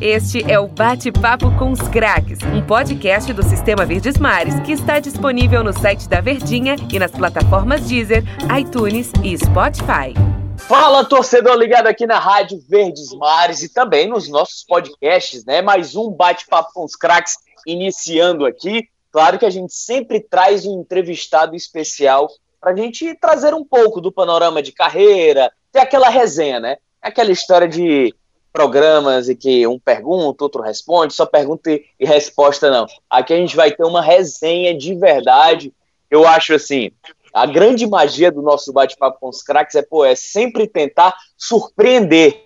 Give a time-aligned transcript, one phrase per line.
[0.00, 4.98] Este é o Bate-Papo com os Craques, um podcast do Sistema Verdes Mares que está
[4.98, 8.22] disponível no site da Verdinha e nas plataformas Deezer,
[8.58, 10.14] iTunes e Spotify.
[10.58, 15.62] Fala, torcedor ligado aqui na Rádio Verdes Mares e também nos nossos podcasts, né?
[15.62, 18.88] Mais um Bate-Papo com os Craques iniciando aqui.
[19.10, 22.28] Claro que a gente sempre traz um entrevistado especial
[22.60, 26.78] para a gente trazer um pouco do panorama de carreira, ter aquela resenha, né?
[27.00, 28.14] Aquela história de
[28.54, 32.86] programas em que um pergunta, outro responde, só pergunta e resposta não.
[33.10, 35.74] Aqui a gente vai ter uma resenha de verdade.
[36.08, 36.92] Eu acho assim,
[37.32, 42.44] a grande magia do nosso bate-papo com os craques é, pô, é sempre tentar surpreender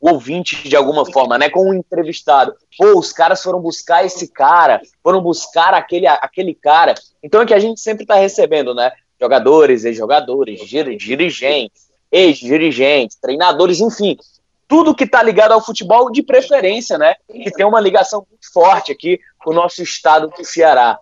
[0.00, 1.50] o ouvinte de alguma forma, né?
[1.50, 2.54] Com um entrevistado.
[2.78, 6.94] Pô, os caras foram buscar esse cara, foram buscar aquele, aquele cara.
[7.22, 8.90] Então é que a gente sempre está recebendo, né?
[9.20, 14.16] Jogadores, ex-jogadores, dirigentes, ex-dirigentes, treinadores, enfim.
[14.72, 17.16] Tudo que está ligado ao futebol, de preferência, né?
[17.30, 20.98] Que tem uma ligação muito forte aqui com o nosso estado do Ceará.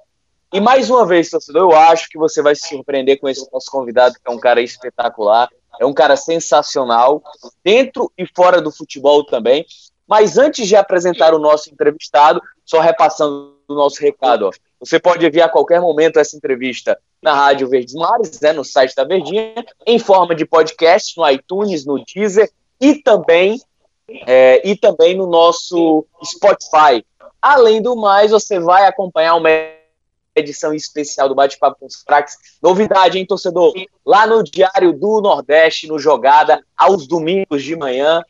[0.53, 3.71] E mais uma vez, torcedor, eu acho que você vai se surpreender com esse nosso
[3.71, 7.23] convidado, que é um cara espetacular, é um cara sensacional,
[7.63, 9.65] dentro e fora do futebol também.
[10.05, 14.51] Mas antes de apresentar o nosso entrevistado, só repassando o nosso recado, ó.
[14.81, 18.97] Você pode enviar a qualquer momento essa entrevista na Rádio Verdes Mares, né, no site
[18.97, 22.51] da Verdinha, em forma de podcast, no iTunes, no Deezer
[22.81, 23.61] e também,
[24.27, 27.05] é, e também no nosso Spotify.
[27.41, 29.41] Além do mais, você vai acompanhar o
[30.35, 32.37] edição especial do Bate-Papo com os Craques.
[32.63, 33.73] Novidade, hein, torcedor?
[34.05, 38.23] Lá no Diário do Nordeste, no Jogada, aos domingos de manhã.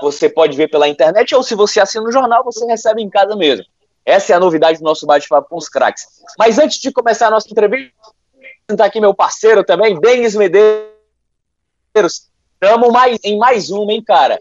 [0.00, 3.36] Você pode ver pela internet, ou se você assina o jornal, você recebe em casa
[3.36, 3.64] mesmo.
[4.04, 6.06] Essa é a novidade do nosso bate-papo com os craques.
[6.38, 7.92] Mas antes de começar a nossa entrevista,
[8.68, 10.92] está aqui meu parceiro também, Denis Medeiros.
[12.62, 14.38] Estamos mais, em mais uma, hein, cara?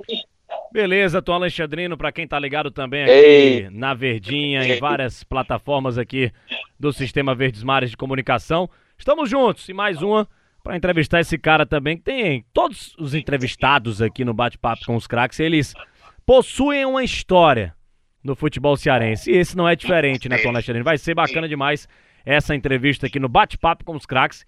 [0.72, 3.69] Beleza, Tom Alexandrino, para quem tá ligado também aqui Ei.
[3.72, 6.31] na Verdinha, em várias plataformas aqui
[6.80, 8.69] do Sistema Verdes Mares de Comunicação.
[8.95, 10.27] Estamos juntos e mais uma
[10.64, 15.08] para entrevistar esse cara também, que tem todos os entrevistados aqui no Bate-Papo com os
[15.08, 15.73] Craques, eles
[16.23, 17.76] possuem uma história
[18.23, 19.31] no futebol cearense.
[19.31, 20.86] E esse não é diferente, né, Tom Alexandrino?
[20.86, 21.87] Vai ser bacana demais
[22.23, 24.45] essa entrevista aqui no Bate-Papo com os Craques,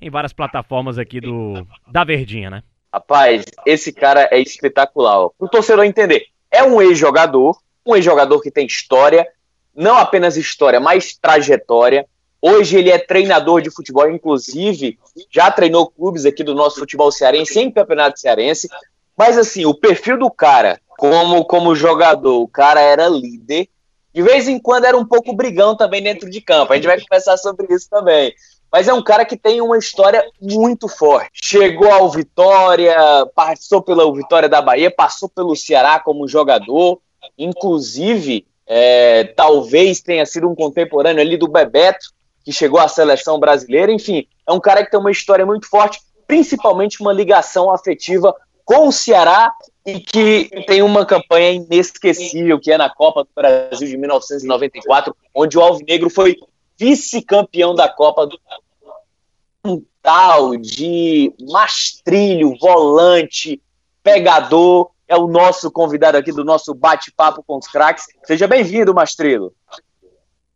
[0.00, 2.64] em várias plataformas aqui do da Verdinha, né?
[2.92, 5.30] Rapaz, esse cara é espetacular.
[5.38, 9.26] Para o torcedor entender, é um ex-jogador, um ex-jogador que tem história,
[9.74, 12.06] não apenas história, mas trajetória.
[12.40, 14.98] Hoje ele é treinador de futebol, inclusive
[15.30, 18.68] já treinou clubes aqui do nosso futebol cearense, em campeonato cearense.
[19.16, 23.68] Mas assim, o perfil do cara, como, como jogador, o cara era líder.
[24.12, 26.72] De vez em quando era um pouco brigão também dentro de campo.
[26.72, 28.34] A gente vai conversar sobre isso também
[28.72, 31.30] mas é um cara que tem uma história muito forte.
[31.34, 32.96] Chegou ao Vitória,
[33.34, 36.98] passou pela Vitória da Bahia, passou pelo Ceará como jogador,
[37.36, 42.06] inclusive é, talvez tenha sido um contemporâneo ali do Bebeto,
[42.42, 43.92] que chegou à seleção brasileira.
[43.92, 48.34] Enfim, é um cara que tem uma história muito forte, principalmente uma ligação afetiva
[48.64, 49.52] com o Ceará
[49.84, 55.58] e que tem uma campanha inesquecível, que é na Copa do Brasil de 1994, onde
[55.58, 56.36] o Alvinegro foi
[56.78, 58.38] vice-campeão da Copa do
[59.64, 63.62] um tal de mastrilho, volante,
[64.02, 68.06] pegador, é o nosso convidado aqui do nosso bate-papo com os craques.
[68.24, 69.52] Seja bem-vindo, Mastrilho.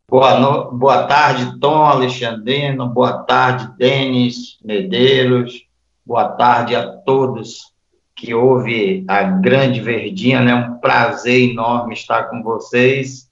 [0.08, 0.72] Boa, no...
[0.72, 2.88] Boa tarde, Tom Alexandrino.
[2.88, 5.64] Boa tarde, Denis Medeiros.
[6.04, 7.72] Boa tarde a todos
[8.14, 10.38] que ouvem a Grande Verdinha.
[10.38, 10.54] É né?
[10.54, 13.30] um prazer enorme estar com vocês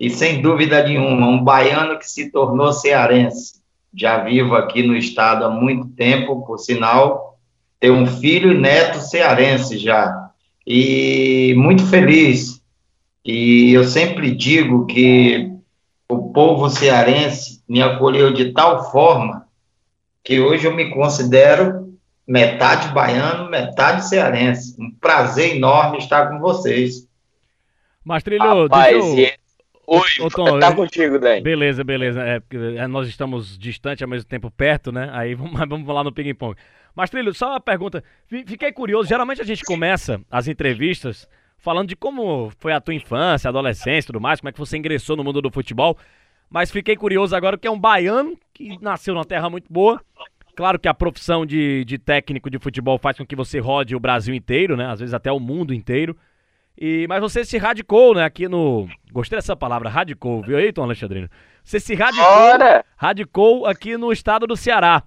[0.00, 3.63] e sem dúvida nenhuma, um baiano que se tornou cearense.
[3.96, 7.38] Já vivo aqui no estado há muito tempo, por sinal,
[7.78, 10.30] tenho um filho e neto cearense já.
[10.66, 12.62] E muito feliz.
[13.24, 15.50] E eu sempre digo que
[16.08, 19.46] o povo cearense me acolheu de tal forma
[20.22, 24.74] que hoje eu me considero metade baiano, metade cearense.
[24.80, 27.06] Um prazer enorme estar com vocês.
[28.04, 29.43] Mastrilho, Rapaz, deixa eu...
[29.86, 31.42] Oi, Ô, Tom, tá contigo, Dani.
[31.42, 32.22] Beleza, beleza.
[32.22, 32.42] É,
[32.76, 35.10] é, nós estamos distantes ao mesmo tempo perto, né?
[35.12, 36.56] Aí vamos, vamos lá no ping-pong.
[36.94, 38.02] Mas, Trilho, só uma pergunta.
[38.26, 39.08] Fiquei curioso.
[39.08, 41.28] Geralmente a gente começa as entrevistas
[41.58, 44.76] falando de como foi a tua infância, adolescência e tudo mais, como é que você
[44.76, 45.98] ingressou no mundo do futebol.
[46.48, 50.00] Mas fiquei curioso agora que é um baiano que nasceu numa terra muito boa.
[50.54, 54.00] Claro que a profissão de, de técnico de futebol faz com que você rode o
[54.00, 54.86] Brasil inteiro, né?
[54.86, 56.16] Às vezes até o mundo inteiro.
[56.76, 58.88] E, mas você se radicou, né, aqui no.
[59.12, 61.28] Gostei dessa palavra, radicou, viu aí, Tom Alexandrino?
[61.62, 62.84] Você se radicou, Ora.
[62.96, 65.02] radicou aqui no estado do Ceará.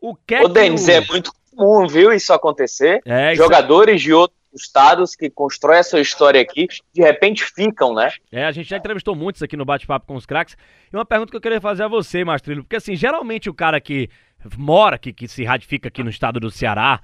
[0.00, 0.90] O que é Ô, Denis, o...
[0.90, 3.00] é muito comum, viu, isso acontecer.
[3.04, 4.04] É, isso Jogadores é...
[4.04, 8.10] de outros assustados, que constroem a sua história aqui, de repente ficam, né?
[8.30, 10.56] É, a gente já entrevistou muitos aqui no Bate-Papo com os Craques.
[10.92, 13.80] E uma pergunta que eu queria fazer a você, Mastrilho, porque assim, geralmente o cara
[13.80, 14.08] que
[14.56, 17.00] mora que se radifica aqui no estado do Ceará,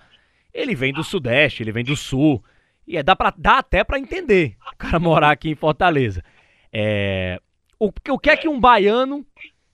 [0.54, 2.42] ele vem do Sudeste, ele vem do Sul.
[2.90, 6.24] E é, dá, pra, dá até para entender o cara morar aqui em Fortaleza.
[6.72, 7.40] É,
[7.78, 9.24] o, o que é que um baiano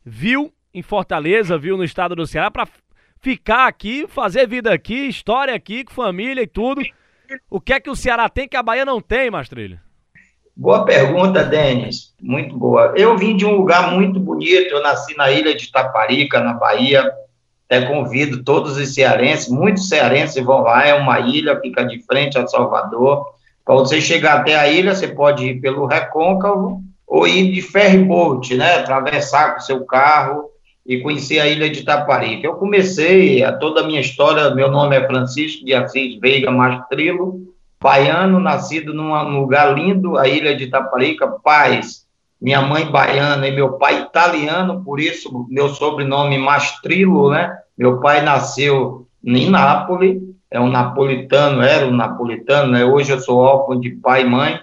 [0.05, 2.69] viu em Fortaleza, viu no estado do Ceará, para
[3.19, 6.83] ficar aqui, fazer vida aqui, história aqui, com família e tudo.
[7.49, 9.81] O que é que o Ceará tem que a Bahia não tem, Mastrilho?
[10.55, 12.15] Boa pergunta, Denis.
[12.21, 12.93] Muito boa.
[12.97, 14.75] Eu vim de um lugar muito bonito.
[14.75, 17.11] Eu nasci na ilha de Taparica, na Bahia.
[17.69, 20.87] Até convido todos os cearenses, muitos cearenses vão lá.
[20.87, 23.27] É uma ilha, fica de frente a Salvador.
[23.65, 28.55] Para você chegar até a ilha, você pode ir pelo Recôncavo ou ir de ferryboat,
[28.57, 28.77] né?
[28.77, 30.51] Atravessar com seu carro
[30.87, 32.47] e conhecer a ilha de Taparica.
[32.47, 37.41] Eu comecei a toda a minha história, meu nome é Francisco de Assis Veiga Mastrilo,
[37.83, 42.06] baiano, nascido num lugar lindo, a ilha de Taparica, paz.
[42.41, 47.57] Minha mãe baiana e meu pai italiano, por isso meu sobrenome Mastrilo, né?
[47.77, 52.85] Meu pai nasceu em Nápoles, é um napolitano, era um napolitano, né?
[52.85, 54.61] Hoje eu sou órfão de pai e mãe.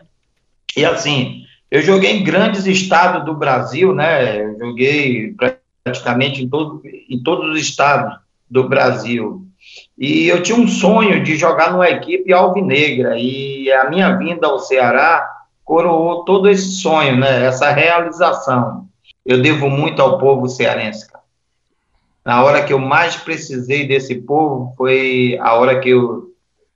[0.75, 4.43] E assim, eu joguei em grandes estados do Brasil, né?
[4.43, 5.35] Eu joguei
[5.83, 8.17] praticamente em, todo, em todos os estados
[8.49, 9.45] do Brasil.
[9.97, 14.59] E eu tinha um sonho de jogar numa equipe alvinegra, e a minha vinda ao
[14.59, 15.27] Ceará
[15.63, 18.87] coroou todo esse sonho, né, essa realização.
[19.25, 21.07] Eu devo muito ao povo cearense.
[22.25, 26.31] Na hora que eu mais precisei desse povo foi a hora que eu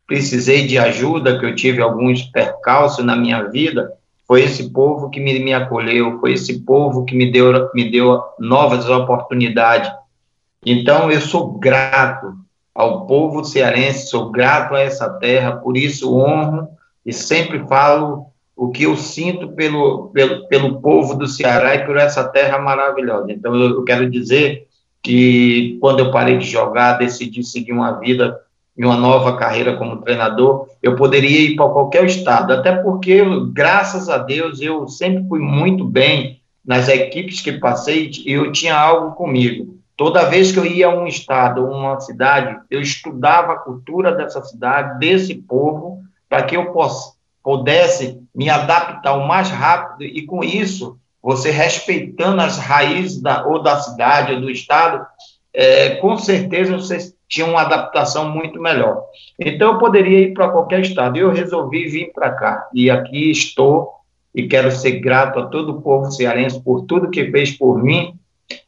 [0.05, 3.93] precisei de ajuda, que eu tive alguns percalços na minha vida,
[4.25, 8.21] foi esse povo que me, me acolheu, foi esse povo que me deu, me deu
[8.37, 9.89] novas oportunidades.
[10.65, 12.35] Então, eu sou grato
[12.75, 16.67] ao povo cearense, sou grato a essa terra, por isso honro
[17.05, 21.95] e sempre falo o que eu sinto pelo, pelo, pelo povo do Ceará e por
[21.95, 23.31] essa terra maravilhosa.
[23.31, 24.67] Então, eu, quero dizer
[25.03, 28.35] que quando eu parei de jogar, decidi seguir uma vida
[28.79, 34.19] uma nova carreira como treinador, eu poderia ir para qualquer estado, até porque, graças a
[34.19, 39.77] Deus, eu sempre fui muito bem nas equipes que passei e eu tinha algo comigo.
[39.95, 44.43] Toda vez que eu ia a um estado, uma cidade, eu estudava a cultura dessa
[44.43, 46.71] cidade, desse povo, para que eu
[47.47, 53.63] pudesse me adaptar o mais rápido e, com isso, você respeitando as raízes da, ou
[53.63, 55.07] da cidade ou do estado,
[55.53, 59.01] é, com certeza você tinha uma adaptação muito melhor.
[59.39, 61.15] Então, eu poderia ir para qualquer estado.
[61.15, 62.67] Eu resolvi vir para cá.
[62.73, 63.91] E aqui estou
[64.35, 68.13] e quero ser grato a todo o povo cearense por tudo que fez por mim.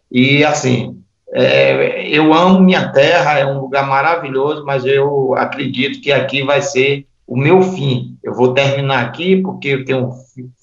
[0.10, 1.04] E, assim,
[1.34, 6.62] é, eu amo minha terra, é um lugar maravilhoso, mas eu acredito que aqui vai
[6.62, 8.18] ser o meu fim.
[8.24, 10.12] Eu vou terminar aqui porque eu tenho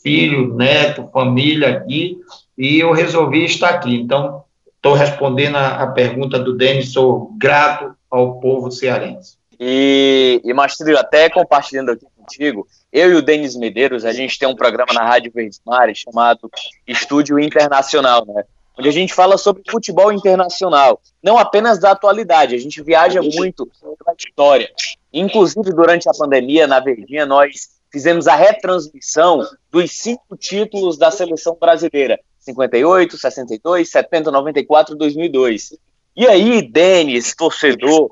[0.03, 2.19] filho, neto, família aqui,
[2.59, 3.95] e eu resolvi estar aqui.
[3.95, 4.45] Então,
[4.87, 9.37] Estou respondendo a, a, pergunta do Denis, sou grato ao povo cearense.
[9.59, 14.49] E, e Mastrilho, até compartilhando aqui contigo, eu e o Denis Medeiros, a gente tem
[14.49, 16.49] um programa na Rádio Verdes Mares chamado
[16.87, 18.45] Estúdio Internacional, né?
[18.79, 23.67] Onde a gente fala sobre futebol internacional, não apenas da atualidade, a gente viaja muito
[23.81, 24.71] pela história.
[25.13, 29.41] Inclusive, durante a pandemia, na Verdinha, nós fizemos a retransmissão
[29.71, 32.21] dos cinco títulos da seleção brasileira.
[32.41, 35.77] 58, 62, 70, 94, 2002.
[36.15, 38.11] E aí, Denis, torcedor,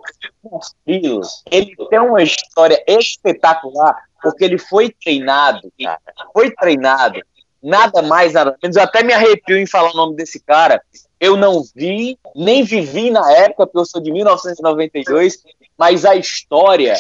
[0.87, 6.01] ele tem uma história espetacular, porque ele foi treinado, cara,
[6.33, 7.21] foi treinado,
[7.65, 10.83] nada mais, nada menos, eu até me arrepio em falar o nome desse cara,
[11.19, 15.43] eu não vi, nem vivi na época, porque eu sou de 1992,
[15.77, 16.95] mas a história,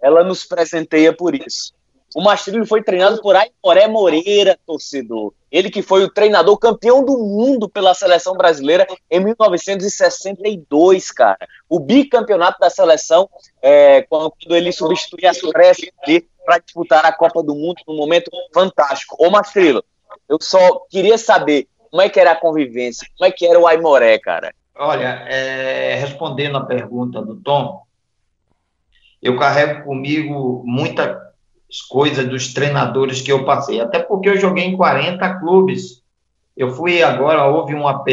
[0.00, 1.76] ela nos presenteia por isso.
[2.14, 5.34] O Mastrilho foi treinado por Aimoré Moreira, torcedor.
[5.52, 11.46] Ele que foi o treinador campeão do mundo pela seleção brasileira em 1962, cara.
[11.68, 13.28] O bicampeonato da seleção,
[13.60, 15.92] é, quando ele substituía a Suécia
[16.46, 19.14] para disputar a Copa do Mundo num momento fantástico.
[19.18, 19.84] Ô Mastrilho,
[20.28, 23.66] eu só queria saber como é que era a convivência, como é que era o
[23.66, 24.54] Aimoré, cara.
[24.74, 27.82] Olha, é, respondendo a pergunta do Tom,
[29.22, 31.26] eu carrego comigo muita
[31.88, 36.02] coisas dos treinadores que eu passei, até porque eu joguei em 40 clubes.
[36.56, 38.04] Eu fui agora, houve uma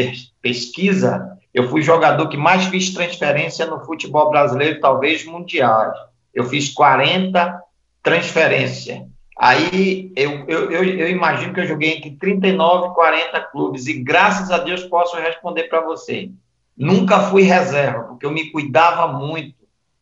[0.42, 5.92] pesquisa, eu fui jogador que mais fiz transferência no futebol brasileiro, talvez mundial.
[6.32, 7.62] Eu fiz 40
[8.02, 9.02] transferências.
[9.36, 13.94] Aí eu, eu, eu, eu, imagino que eu joguei entre 39 e 40 clubes, e
[13.94, 16.30] graças a Deus posso responder para você.
[16.76, 19.54] Nunca fui reserva, porque eu me cuidava muito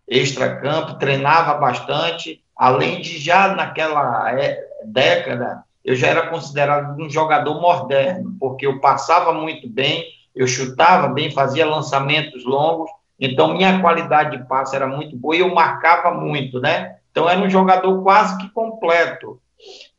[0.06, 7.60] extra-campo, treinava bastante, além de já naquela é, década, eu já era considerado um jogador
[7.60, 14.36] moderno, porque eu passava muito bem, eu chutava bem, fazia lançamentos longos, então minha qualidade
[14.36, 16.96] de passe era muito boa e eu marcava muito, né?
[17.12, 19.38] Então era um jogador quase que completo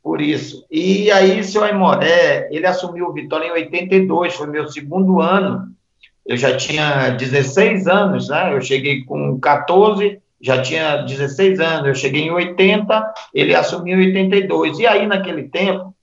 [0.02, 0.66] por isso.
[0.70, 5.72] E aí, seu Aimoré, ele assumiu o Vitória em 82, foi meu segundo ano.
[6.26, 8.52] Eu já tinha 16 anos, né?
[8.52, 11.88] Eu cheguei com 14, já tinha 16 anos.
[11.88, 14.78] Eu cheguei em 80, ele assumiu em 82.
[14.78, 15.94] E aí, naquele tempo,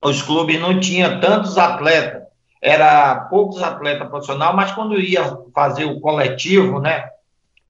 [0.00, 2.22] os clubes não tinham tantos atletas.
[2.60, 7.08] Era poucos atletas profissionais, mas quando ia fazer o coletivo, né?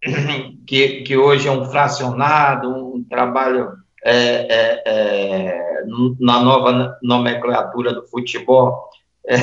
[0.66, 3.72] Que, que hoje é um fracionado, um trabalho
[4.04, 5.84] é, é, é,
[6.18, 8.88] na nova nomenclatura do futebol,
[9.26, 9.36] é,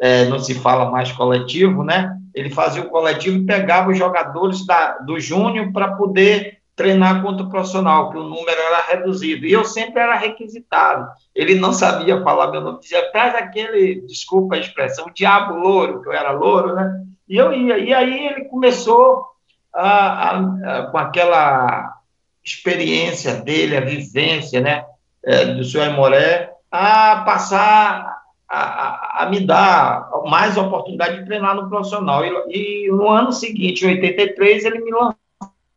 [0.00, 2.16] é, não se fala mais coletivo, né?
[2.34, 7.46] Ele fazia o coletivo e pegava os jogadores da, do Júnior para poder treinar contra
[7.46, 9.46] o profissional, que o número era reduzido.
[9.46, 11.08] E eu sempre era requisitado.
[11.34, 16.08] Ele não sabia falar meu nome, dizia, traz aquele, desculpa a expressão, diabo louro, que
[16.08, 17.02] eu era louro, né?
[17.26, 17.78] E eu ia.
[17.78, 19.24] E aí ele começou
[19.76, 21.96] a, a, com aquela
[22.42, 24.84] experiência dele, a vivência, né,
[25.24, 28.16] é, do senhor Aimoré, a passar
[28.48, 32.24] a, a, a, me dar mais oportunidade de treinar no profissional.
[32.24, 34.92] E, e, no ano seguinte, em 83, ele me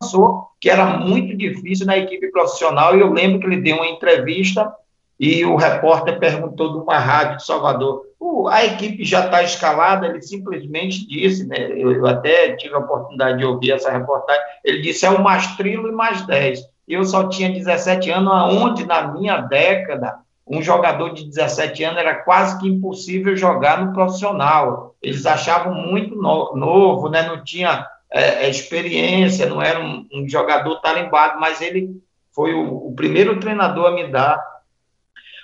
[0.00, 3.86] lançou, que era muito difícil na equipe profissional, e eu lembro que ele deu uma
[3.86, 4.72] entrevista
[5.18, 8.06] e o repórter perguntou de uma rádio de Salvador,
[8.48, 10.06] a equipe já está escalada?
[10.06, 14.82] Ele simplesmente disse, né, eu, eu, até tive a oportunidade de ouvir essa reportagem, ele
[14.82, 16.60] disse, é o Mastrilo e mais 10.
[16.86, 22.16] Eu só tinha 17 anos, aonde na minha década, um jogador de 17 anos era
[22.16, 24.96] quase que impossível jogar no profissional.
[25.00, 30.28] Eles achavam muito no, novo, né, não tinha é, é experiência, não era um, um,
[30.28, 31.88] jogador tarimbado, mas ele
[32.32, 34.44] foi o, o primeiro treinador a me dar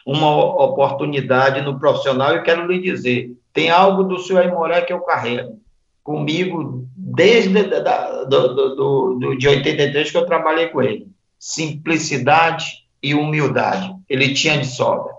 [0.07, 5.01] uma oportunidade no profissional, eu quero lhe dizer, tem algo do senhor Aimoré que eu
[5.01, 5.59] carrego
[6.05, 11.09] comigo desde da, do, do, do, de 83 que eu trabalhei com ele.
[11.37, 13.93] Simplicidade e humildade.
[14.09, 15.13] Ele tinha de sobra.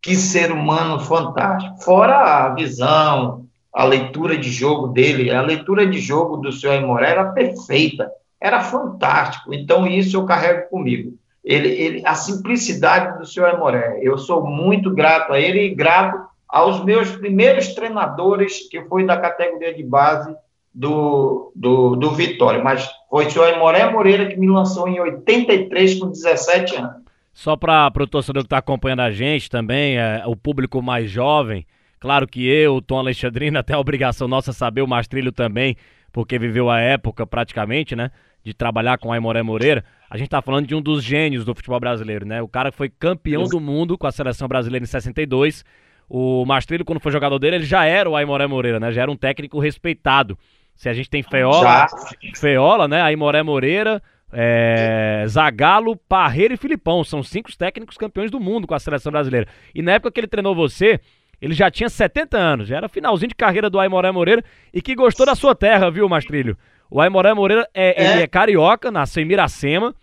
[0.00, 1.82] Que ser humano fantástico.
[1.82, 7.10] Fora a visão, a leitura de jogo dele, a leitura de jogo do senhor Aimoré
[7.10, 8.08] era perfeita,
[8.40, 9.52] era fantástico.
[9.52, 13.98] Então, isso eu carrego comigo ele, ele, a simplicidade do senhor Amoré.
[14.02, 19.16] Eu sou muito grato a ele e grato aos meus primeiros treinadores, que foi da
[19.16, 20.34] categoria de base
[20.74, 22.62] do, do, do Vitória.
[22.62, 27.08] Mas foi o senhor Amoré Moreira que me lançou em 83, com 17 anos.
[27.32, 31.64] Só para o torcedor que está acompanhando a gente também, é, o público mais jovem,
[32.00, 35.76] claro que eu, o Tom Alexandrino, até a obrigação nossa saber, o Mastrilho também,
[36.12, 38.10] porque viveu a época praticamente, né?
[38.44, 41.54] de trabalhar com o Aimoré Moreira, a gente está falando de um dos gênios do
[41.54, 42.40] futebol brasileiro, né?
[42.40, 45.64] O cara que foi campeão do mundo com a seleção brasileira em 62.
[46.08, 48.90] O Mastrilho, quando foi jogador dele, ele já era o Aimoré Moreira, né?
[48.90, 50.38] Já era um técnico respeitado.
[50.74, 51.86] Se a gente tem Feola,
[52.34, 53.02] Feola, né?
[53.02, 57.04] Aimoré Moreira, é, Zagalo, Parreira e Filipão.
[57.04, 59.46] São cinco técnicos campeões do mundo com a seleção brasileira.
[59.74, 60.98] E na época que ele treinou você,
[61.40, 64.94] ele já tinha 70 anos, já era finalzinho de carreira do Aimoré Moreira e que
[64.94, 66.56] gostou da sua terra, viu, Mastrilho?
[66.90, 68.12] O Aimoré Moreira é, é.
[68.12, 69.94] Ele é carioca, nasceu em Miracema,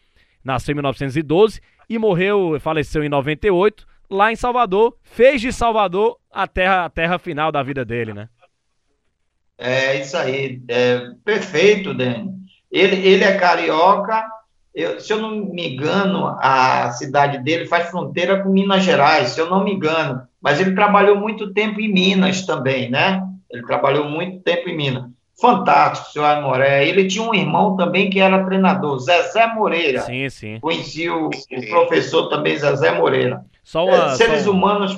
[0.43, 4.95] nasceu em 1912 e morreu, faleceu em 98, lá em Salvador.
[5.01, 8.29] Fez de Salvador a terra, a terra final da vida dele, né?
[9.57, 12.29] É isso aí, é perfeito, Dani.
[12.69, 14.25] Ele, ele é carioca,
[14.73, 19.39] eu, se eu não me engano, a cidade dele faz fronteira com Minas Gerais, se
[19.39, 20.27] eu não me engano.
[20.41, 23.23] Mas ele trabalhou muito tempo em Minas também, né?
[23.49, 26.87] Ele trabalhou muito tempo em Minas fantástico, senhor Aimoré.
[26.87, 30.01] Ele tinha um irmão também que era treinador, Zezé Moreira.
[30.01, 30.59] Sim, sim.
[30.59, 33.43] Conheci o, o professor também, Zezé Moreira.
[33.63, 34.95] Só uma, é, seres só, humanos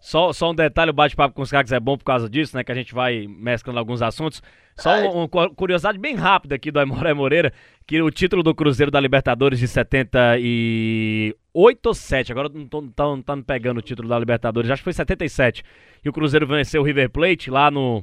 [0.00, 2.64] Só, só um detalhe, o bate-papo com os caras é bom por causa disso, né?
[2.64, 4.42] Que a gente vai mesclando alguns assuntos.
[4.74, 7.52] Só uma, uma curiosidade bem rápida aqui do Aimoré Moreira,
[7.86, 13.20] que o título do Cruzeiro da Libertadores de 78 ou 7, agora não tô, não
[13.20, 15.62] tá me pegando o título da Libertadores, acho que foi 77.
[16.02, 18.02] E o Cruzeiro venceu o River Plate lá no,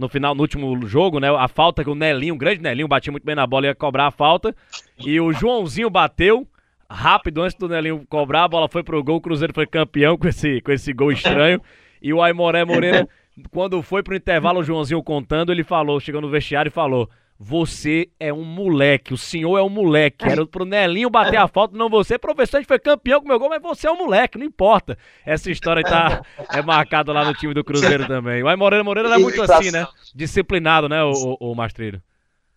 [0.00, 1.28] no final, no último jogo, né?
[1.28, 4.06] A falta que o Nelinho, o grande Nelinho, batia muito bem na bola, ia cobrar
[4.06, 4.56] a falta.
[4.98, 6.48] E o Joãozinho bateu
[6.88, 10.26] rápido antes do Nelinho cobrar, a bola foi pro gol, o Cruzeiro foi campeão com
[10.26, 11.60] esse, com esse gol estranho.
[12.02, 13.06] E o Aimoré Moreira,
[13.50, 17.08] quando foi pro intervalo, o Joãozinho contando, ele falou, chegou no vestiário e falou:
[17.42, 20.28] você é um moleque, o senhor é um moleque.
[20.28, 22.18] Era pro Nelinho bater a falta, não você.
[22.18, 24.98] Professor, a gente foi campeão com meu gol, mas você é um moleque, não importa.
[25.24, 26.20] Essa história tá,
[26.52, 28.42] é marcada lá no time do Cruzeiro também.
[28.42, 29.86] O Ai Moreira Moreira era muito assim, né?
[30.14, 32.02] Disciplinado, né, o, o, o Mastrilho?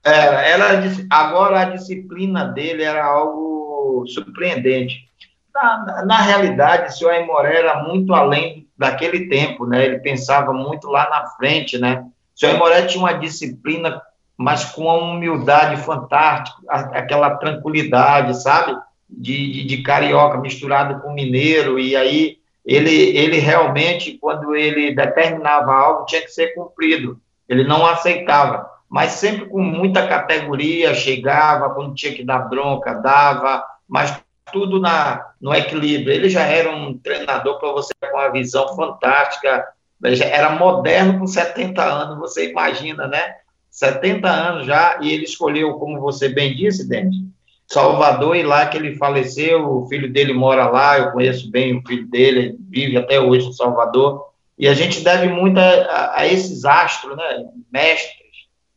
[0.04, 5.08] Era, era, agora a disciplina dele era algo surpreendente.
[5.56, 9.86] Na, na, na realidade, o senhor Aimoré era muito além daquele tempo, né?
[9.86, 12.04] Ele pensava muito lá na frente, né?
[12.36, 14.02] O senhor Aimoré tinha uma disciplina,
[14.44, 18.78] mas com uma humildade fantástica, aquela tranquilidade, sabe?
[19.10, 25.74] De, de, de carioca misturado com mineiro, e aí ele, ele realmente, quando ele determinava
[25.74, 27.22] algo, tinha que ser cumprido.
[27.48, 33.64] Ele não aceitava, mas sempre com muita categoria, chegava, quando tinha que dar bronca, dava,
[33.88, 34.22] mas
[34.52, 36.14] tudo na, no equilíbrio.
[36.14, 39.66] Ele já era um treinador para você com uma visão fantástica,
[40.04, 43.36] era moderno com 70 anos, você imagina, né?
[43.74, 47.16] 70 anos já, e ele escolheu, como você bem disse, Denis,
[47.68, 51.82] Salvador, e lá que ele faleceu, o filho dele mora lá, eu conheço bem o
[51.82, 54.28] filho dele, vive até hoje em Salvador,
[54.60, 58.22] e a gente deve muito a, a, a esses astros, né, mestres.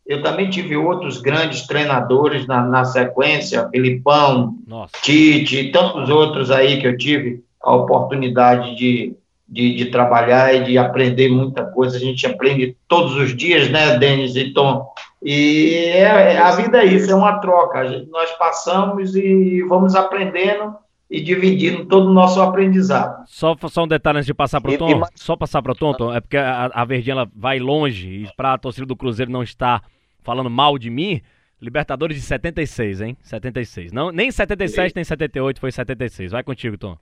[0.06, 4.94] Eu também tive outros grandes treinadores na, na sequência, Filipão, Nossa.
[5.02, 9.14] Tite, e tantos outros aí que eu tive a oportunidade de,
[9.48, 11.96] de, de, trabalhar e de aprender muita coisa.
[11.96, 14.86] A gente aprende todos os dias, né, Denis e Tom?
[15.22, 17.86] E é, a vida é isso, é uma troca.
[17.88, 20.74] Gente, nós passamos e vamos aprendendo
[21.08, 23.24] e dividindo todo o nosso aprendizado.
[23.26, 25.74] Só, só um detalhe antes de passar para o Tom, e, só passar para o
[25.74, 28.96] Tom, Tom, é porque a, a Verdinha ela vai longe e para a torcida do
[28.96, 29.82] Cruzeiro não estar
[30.22, 31.22] falando mal de mim,
[31.60, 33.16] Libertadores de 76, hein?
[33.22, 33.90] 76.
[33.90, 36.32] Não, nem 77, nem 78, foi 76.
[36.32, 36.98] Vai contigo, Tom.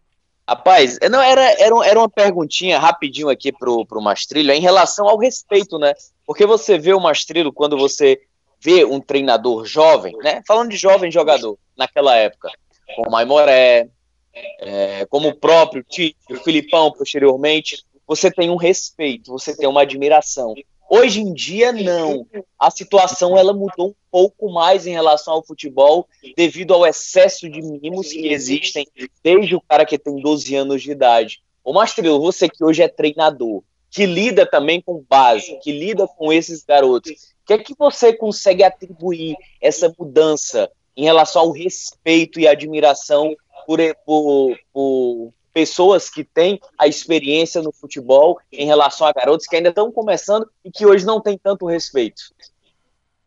[0.46, 5.18] Rapaz, não, era, era, era uma perguntinha rapidinho aqui pro, pro Mastrilho em relação ao
[5.18, 5.94] respeito, né?
[6.26, 8.20] Porque você vê o Mastrilho quando você
[8.60, 10.42] vê um treinador jovem, né?
[10.46, 12.50] Falando de jovem jogador naquela época,
[12.94, 13.88] como o Maimoré,
[14.60, 19.82] é, como o próprio Tite, o Filipão posteriormente, você tem um respeito, você tem uma
[19.82, 20.54] admiração.
[20.96, 22.24] Hoje em dia, não.
[22.56, 27.60] A situação ela mudou um pouco mais em relação ao futebol, devido ao excesso de
[27.60, 28.86] mimos que existem
[29.20, 31.42] desde o cara que tem 12 anos de idade.
[31.64, 36.32] Ô, Mastrelo, você que hoje é treinador, que lida também com base, que lida com
[36.32, 37.10] esses garotos,
[37.42, 43.34] o que é que você consegue atribuir essa mudança em relação ao respeito e admiração
[43.66, 49.54] por, por, por pessoas que têm a experiência no futebol em relação a garotos que
[49.54, 52.22] ainda estão começando e que hoje não têm tanto respeito?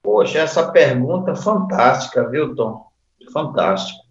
[0.03, 2.85] Poxa, essa pergunta fantástica, viu, Tom?
[3.31, 4.05] Fantástico.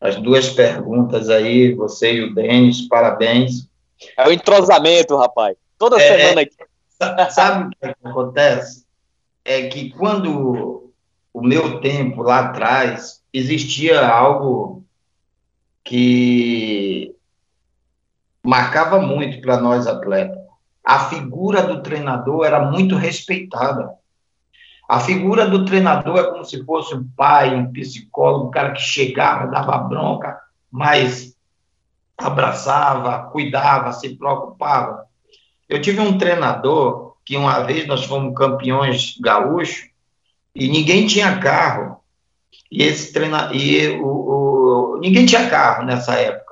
[0.00, 3.68] As duas perguntas aí, você e o Denis, parabéns.
[4.16, 5.56] É o entrosamento, rapaz.
[5.78, 6.56] Toda é, semana aqui.
[7.30, 8.84] Sabe o que acontece?
[9.44, 10.92] É que quando
[11.32, 14.84] o meu tempo lá atrás existia algo
[15.82, 17.13] que
[18.44, 20.38] marcava muito para nós atletas.
[20.84, 23.90] A figura do treinador era muito respeitada.
[24.86, 28.82] A figura do treinador é como se fosse um pai, um psicólogo, um cara que
[28.82, 30.38] chegava, dava bronca,
[30.70, 31.34] mas
[32.18, 35.06] abraçava, cuidava, se preocupava.
[35.66, 39.88] Eu tive um treinador que uma vez nós fomos campeões gaúchos
[40.54, 41.96] e ninguém tinha carro.
[42.70, 46.43] E esse treinador, e o, o, ninguém tinha carro nessa época.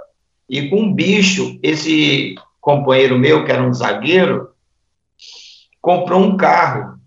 [0.48, 4.50] E com um bicho, esse companheiro meu, que era um zagueiro,
[5.80, 6.98] comprou um carro.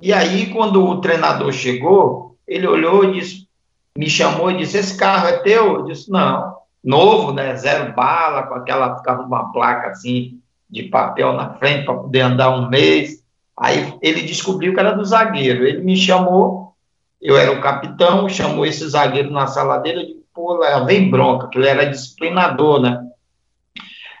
[0.00, 3.48] E aí, quando o treinador chegou, ele olhou e disse,
[3.96, 5.74] me chamou e disse: Esse carro é teu?
[5.74, 6.58] Eu disse: Não.
[6.82, 7.54] Novo, né?
[7.56, 12.56] Zero bala, com aquela, ficava uma placa assim de papel na frente para poder andar
[12.56, 13.22] um mês.
[13.56, 15.66] Aí ele descobriu que era do zagueiro.
[15.66, 16.74] Ele me chamou,
[17.20, 21.68] eu era o capitão, chamou esse zagueiro na sala dele pô, vem bronca, que ele
[21.68, 23.06] era disciplinador, né?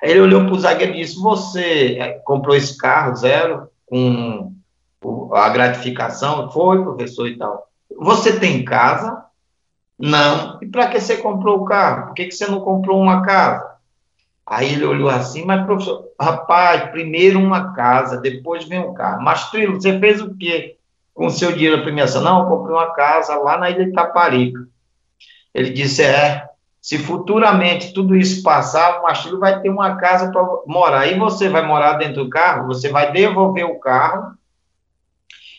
[0.02, 4.52] Ele olhou para o zagueiro e disse: Você é, comprou esse carro zero com
[5.32, 6.50] a gratificação?
[6.50, 7.66] Foi, professor e tal.
[7.98, 9.24] Você tem casa?
[9.98, 10.58] Não.
[10.62, 12.08] E para que você comprou o carro?
[12.08, 13.70] Por que, que você não comprou uma casa?
[14.46, 19.22] Aí ele olhou assim, mas professor, rapaz, primeiro uma casa, depois vem um carro.
[19.22, 20.76] Mas Trilo, você fez o quê
[21.14, 22.22] com o seu dinheiro da premiação?
[22.22, 24.66] Não, eu comprei uma casa lá na Ilha de Itaparica.
[25.54, 26.48] Ele disse: é,
[26.80, 31.06] se futuramente tudo isso passar, o Machilo vai ter uma casa para morar.
[31.06, 34.34] E você vai morar dentro do carro, você vai devolver o carro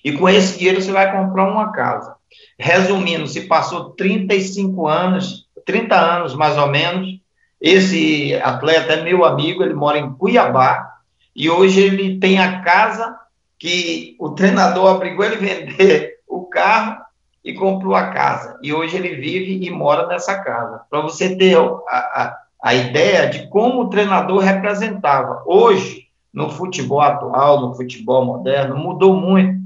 [0.04, 2.16] e com esse dinheiro você vai comprar uma casa.
[2.58, 7.20] Resumindo, se passou 35 anos, 30 anos mais ou menos,
[7.60, 10.92] esse atleta é meu amigo, ele mora em Cuiabá
[11.36, 13.16] e hoje ele tem a casa
[13.60, 16.98] que o treinador obrigou ele vender o carro
[17.44, 18.60] e comprou a casa.
[18.62, 20.82] E hoje ele vive e mora nessa casa.
[20.90, 25.44] Para você ter a, a, a ideia de como o treinador representava.
[25.46, 29.60] Hoje, no futebol atual, no futebol moderno, mudou muito,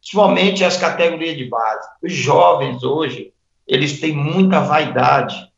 [0.00, 1.88] principalmente as categorias de base.
[2.02, 3.32] Os jovens hoje,
[3.66, 5.50] eles têm muita vaidade.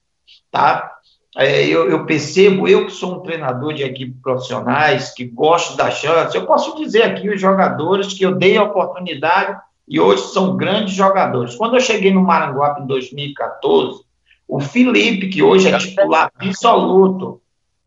[0.51, 0.93] tá?
[1.37, 5.91] É, eu, eu, percebo, eu que sou um treinador de equipes profissionais, que gosto da
[5.91, 10.57] chance, eu posso dizer aqui os jogadores que eu dei a oportunidade e hoje são
[10.57, 11.55] grandes jogadores.
[11.55, 14.03] Quando eu cheguei no Maranguape em 2014,
[14.49, 17.41] o Felipe, que hoje é titular absoluto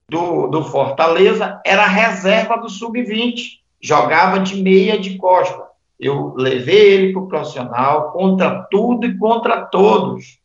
[0.09, 5.67] do, do Fortaleza, era reserva do Sub-20, jogava de meia de costa.
[5.99, 10.39] Eu levei ele para o profissional contra tudo e contra todos.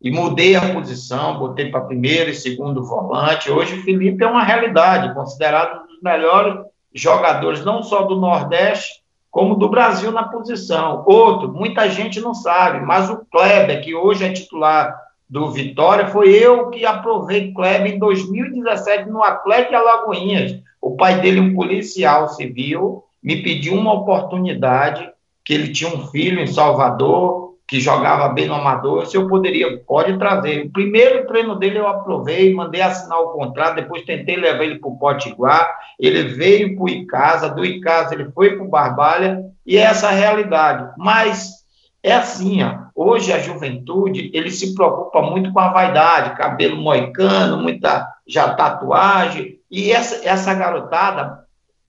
[0.00, 3.50] E mudei a posição, botei para primeiro e segundo volante.
[3.50, 6.58] Hoje o Felipe é uma realidade, considerado um dos melhores
[6.92, 9.03] jogadores, não só do Nordeste,
[9.34, 11.02] como do Brasil na posição.
[11.04, 14.96] Outro, muita gente não sabe, mas o Kleber, que hoje é titular
[15.28, 20.60] do Vitória, foi eu que aprovei Kleber em 2017 no Atlético Alagoinhas.
[20.80, 25.10] O pai dele, um policial civil, me pediu uma oportunidade,
[25.44, 29.78] que ele tinha um filho em Salvador, que jogava bem no amador, se eu poderia,
[29.86, 30.66] pode trazer.
[30.66, 34.90] O primeiro treino dele eu aprovei, mandei assinar o contrato, depois tentei levar ele para
[34.90, 39.78] o Potiguar, ele veio para o Icasa, do Icasa ele foi para o Barbalha, e
[39.78, 40.92] é essa a realidade.
[40.98, 41.64] Mas
[42.02, 47.62] é assim, ó, hoje a juventude, ele se preocupa muito com a vaidade, cabelo moicano,
[47.62, 51.44] muita já tatuagem, e essa, essa garotada,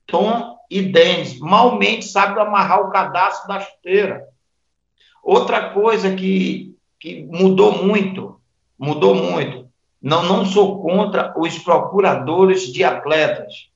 [0.08, 4.24] Tom e Denis, malmente sabe amarrar o cadastro da chuteira.
[5.26, 8.40] Outra coisa que, que mudou muito,
[8.78, 9.66] mudou muito.
[10.00, 13.72] Não, não sou contra os procuradores de atletas.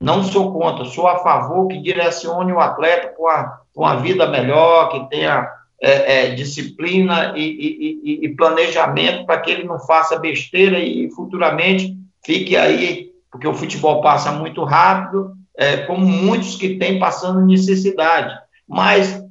[0.00, 5.10] Não sou contra, sou a favor que direcione o atleta para uma vida melhor, que
[5.10, 5.46] tenha
[5.78, 11.94] é, é, disciplina e, e, e planejamento para que ele não faça besteira e futuramente
[12.24, 18.34] fique aí, porque o futebol passa muito rápido, é, como muitos que têm passando necessidade.
[18.66, 19.25] Mas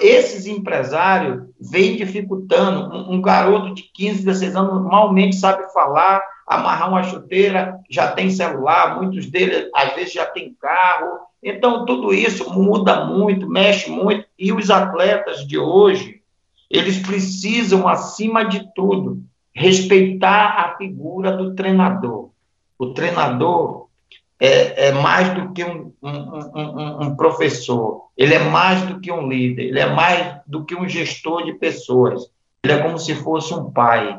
[0.00, 2.94] esses empresários vêm dificultando.
[2.94, 8.30] Um, um, garoto de 15, 16 anos malmente sabe falar, amarrar uma chuteira, já tem
[8.30, 11.18] celular, muitos deles às vezes já tem carro.
[11.42, 16.20] Então, tudo isso muda muito, mexe muito, e os atletas de hoje,
[16.68, 19.22] eles precisam, acima de tudo,
[19.54, 22.30] respeitar a figura do treinador.
[22.76, 23.87] O treinador
[24.40, 29.10] é, é mais do que um, um, um, um, professor, ele é mais do que
[29.10, 32.30] um líder, ele é mais do que um gestor de pessoas,
[32.62, 34.18] ele é como se fosse um pai,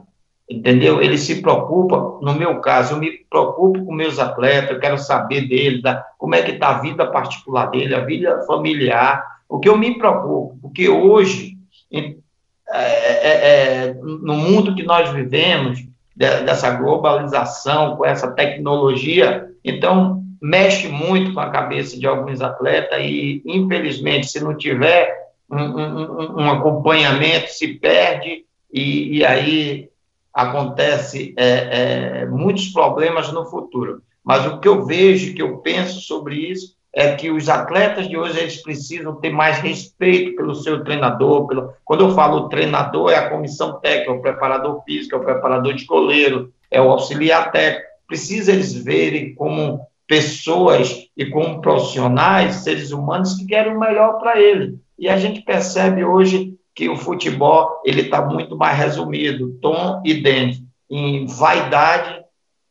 [0.49, 1.01] entendeu?
[1.01, 5.47] Ele se preocupa, no meu caso, eu me preocupo com meus atletas, eu quero saber
[5.47, 9.69] dele, da, como é que está a vida particular dele, a vida familiar, o que
[9.69, 11.57] eu me preocupo, porque hoje,
[11.89, 12.19] em,
[12.71, 15.79] é, é, é no mundo que nós vivemos,
[16.19, 23.41] dessa globalização, com essa tecnologia, então, mexe muito com a cabeça de alguns atletas e,
[23.45, 29.89] infelizmente, se não tiver um, um, um acompanhamento, se perde e, e aí
[30.33, 34.01] acontece é, é, muitos problemas no futuro.
[34.23, 38.17] Mas o que eu vejo, que eu penso sobre isso, é que os atletas de
[38.17, 41.47] hoje eles precisam ter mais respeito pelo seu treinador.
[41.47, 41.73] Pelo...
[41.83, 45.73] Quando eu falo treinador, é a comissão técnica, é o preparador físico, é o preparador
[45.73, 52.91] de goleiro, é o auxiliar técnico precisa eles verem como pessoas e como profissionais, seres
[52.91, 54.77] humanos que querem o melhor para ele.
[54.97, 60.15] E a gente percebe hoje que o futebol ele está muito mais resumido, tom e
[60.15, 62.19] dente, em vaidade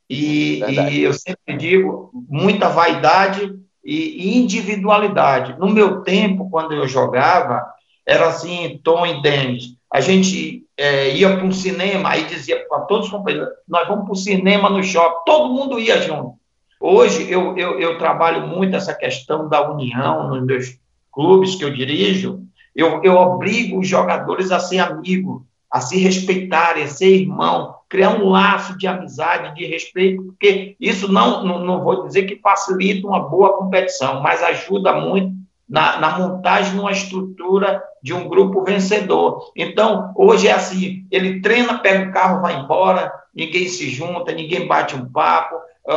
[0.09, 5.59] e, e, eu sempre digo muita vaidade e individualidade.
[5.59, 7.63] No meu tempo, quando eu jogava,
[8.07, 9.77] era assim, tom e dente.
[9.93, 14.05] A gente é, ia para um cinema, aí dizia para todos os companheiros, nós vamos
[14.05, 16.39] para o cinema no shopping, todo mundo ia junto.
[16.81, 20.79] Hoje eu, eu, eu, trabalho muito essa questão da união nos meus
[21.11, 22.45] clubes que eu dirijo,
[22.77, 28.11] eu, eu obrigo os jogadores a ser amigo, a se respeitarem, a ser irmão, criar
[28.11, 33.09] um laço de amizade, de respeito, porque isso não, não, não vou dizer que facilita
[33.09, 35.33] uma boa competição, mas ajuda muito
[35.69, 39.53] na, na, montagem de uma estrutura de um grupo vencedor.
[39.55, 44.67] Então, hoje é assim: ele treina, pega o carro, vai embora, ninguém se junta, ninguém
[44.67, 45.57] bate um papo.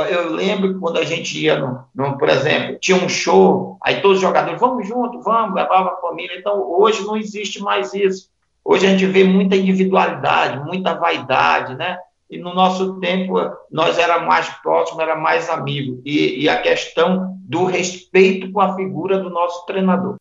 [0.09, 4.01] Eu lembro que quando a gente ia, no, no, por exemplo, tinha um show, aí
[4.01, 6.37] todos os jogadores, vamos junto, vamos, levava a família.
[6.37, 8.29] Então, hoje não existe mais isso.
[8.63, 11.97] Hoje a gente vê muita individualidade, muita vaidade, né?
[12.31, 13.33] E no nosso tempo
[13.69, 16.01] nós era mais próximos, era mais amigo.
[16.05, 20.15] E, e, a questão do respeito com a figura do nosso treinador.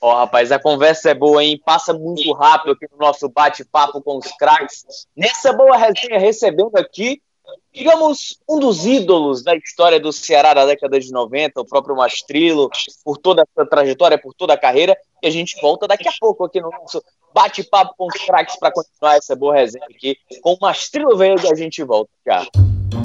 [0.00, 1.58] Ó, oh, rapaz, a conversa é boa, hein?
[1.64, 5.06] Passa muito rápido aqui no nosso bate-papo com os craques.
[5.16, 7.22] Nessa boa resenha, recebendo aqui
[7.72, 12.70] digamos, um dos ídolos da história do Ceará da década de 90, o próprio Mastrilo,
[13.04, 14.96] por toda a sua trajetória, por toda a carreira.
[15.22, 17.02] E a gente volta daqui a pouco aqui no nosso
[17.34, 20.16] bate-papo com os craques para continuar essa boa resenha aqui.
[20.40, 22.46] Com o Mastrilo Veiga, a gente volta já.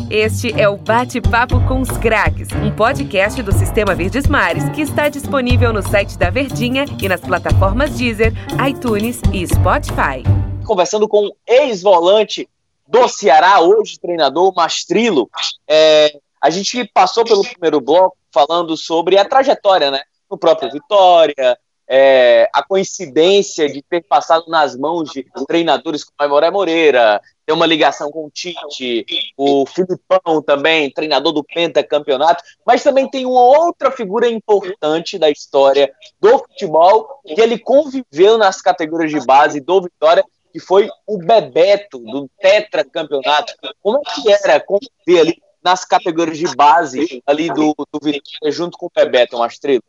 [0.10, 5.08] Este é o Bate-Papo com os Craques, um podcast do Sistema Verdes Mares que está
[5.08, 8.34] disponível no site da Verdinha e nas plataformas Deezer,
[8.68, 10.24] iTunes e Spotify.
[10.66, 12.50] Conversando com o ex-volante
[12.90, 15.30] do Ceará, hoje treinador, Mastrilo.
[15.70, 20.02] É, a gente passou pelo primeiro bloco falando sobre a trajetória, né?
[20.30, 26.52] No próprio Vitória, é, a coincidência de ter passado nas mãos de treinadores como Aimoré
[26.52, 33.10] Moreira, ter uma ligação com o Tite, o Filipão também, treinador do pentacampeonato, mas também
[33.10, 39.26] tem uma outra figura importante da história do futebol, que ele conviveu nas categorias de
[39.26, 43.54] base do Vitória, que foi o Bebeto, do tetracampeonato.
[43.82, 48.78] Como é que era conviver ali nas categorias de base ali do, do Vitória junto
[48.78, 49.84] com o Bebeto, Mastrelo?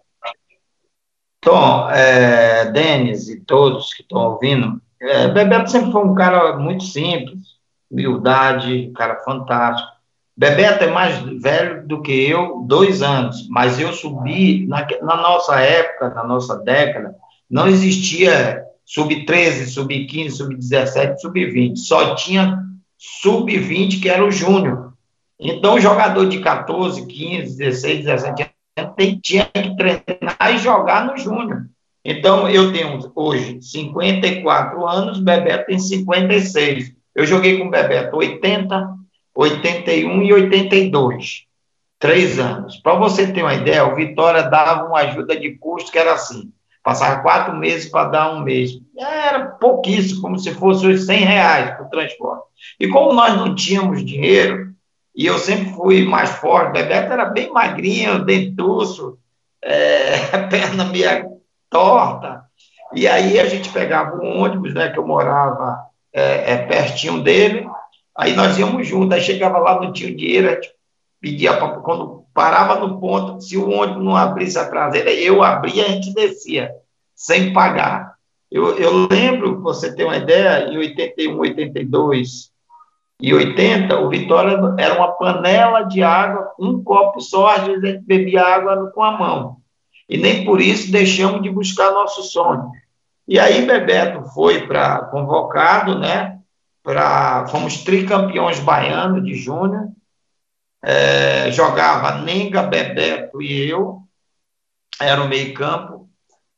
[1.40, 6.84] Tom, é, Denis e todos que estão ouvindo, é, Bebeto sempre foi um cara muito
[6.84, 7.38] simples,
[7.90, 9.88] humildade, um cara fantástico.
[10.36, 15.60] Bebeto é mais velho do que eu, dois anos, mas eu subi, na, na nossa
[15.60, 17.14] época, na nossa década,
[17.48, 22.58] não existia sub-13, sub-15, sub-17, sub-20, só tinha
[22.98, 24.94] sub-20 que era o júnior.
[25.38, 31.16] Então, o jogador de 14, 15, 16, 17 anos tinha que treinar e jogar no
[31.16, 31.66] júnior.
[32.04, 36.92] Então, eu tenho hoje 54 anos, Bebeto tem 56.
[37.14, 38.88] Eu joguei com o Bebeto 80,
[39.32, 41.44] 81 e 82.
[41.96, 42.76] Três anos.
[42.78, 46.50] Para você ter uma ideia, o Vitória dava uma ajuda de custo que era assim:
[46.82, 48.72] passava quatro meses para dar um mês.
[48.98, 52.44] Era pouquíssimo, como se fosse os 100 reais para o transporte.
[52.78, 54.70] E como nós não tínhamos dinheiro,
[55.14, 56.72] e eu sempre fui mais forte.
[56.72, 59.18] Bebeto era bem magrinho, dentuço,
[59.62, 60.16] é,
[60.48, 62.42] perna meio torta.
[62.92, 65.78] E aí a gente pegava um ônibus, né, que eu morava
[66.12, 67.68] é, é, pertinho dele,
[68.16, 70.72] aí nós íamos juntos, aí chegava lá, não tinha dinheiro, a gente
[71.20, 75.84] pedia para quando parava no ponto, se o ônibus não abrisse a traseira, eu abria,
[75.84, 76.70] a gente descia,
[77.14, 78.14] sem pagar.
[78.50, 82.50] Eu, eu lembro, você ter uma ideia, em 81, 82,
[83.20, 87.86] e 80, o Vitória era uma panela de água, um copo só, às vezes a
[87.88, 89.56] gente bebia água com a mão.
[90.08, 92.70] E nem por isso deixamos de buscar nosso sonho.
[93.28, 96.38] E aí Bebeto foi para convocado, né?
[96.82, 99.88] Pra, fomos tricampeões baianos de júnior.
[100.82, 104.02] É, jogava Nenga, Bebeto e eu.
[105.00, 106.08] Era o meio-campo,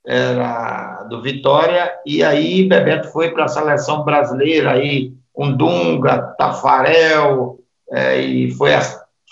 [0.06, 1.92] era do Vitória.
[2.06, 7.58] E aí Bebeto foi para a seleção brasileira aí com Dunga, Tafarel,
[7.90, 8.70] é, e foi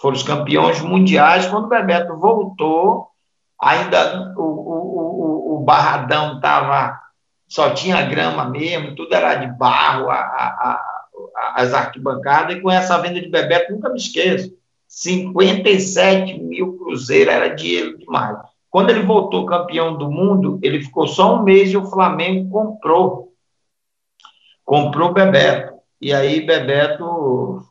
[0.00, 1.46] foram os campeões mundiais.
[1.46, 3.08] Quando Bebeto voltou,
[3.60, 6.98] ainda o, o, o, o Barradão estava
[7.50, 10.80] só tinha grama mesmo, tudo era de barro, a, a,
[11.36, 14.52] a, as arquibancadas, e com essa venda de Bebeto, nunca me esqueço,
[14.90, 18.36] 57 mil cruzeiros, era dinheiro demais.
[18.68, 23.32] Quando ele voltou campeão do mundo, ele ficou só um mês e o Flamengo comprou.
[24.64, 25.74] Comprou Bebeto.
[26.00, 27.62] E aí Bebeto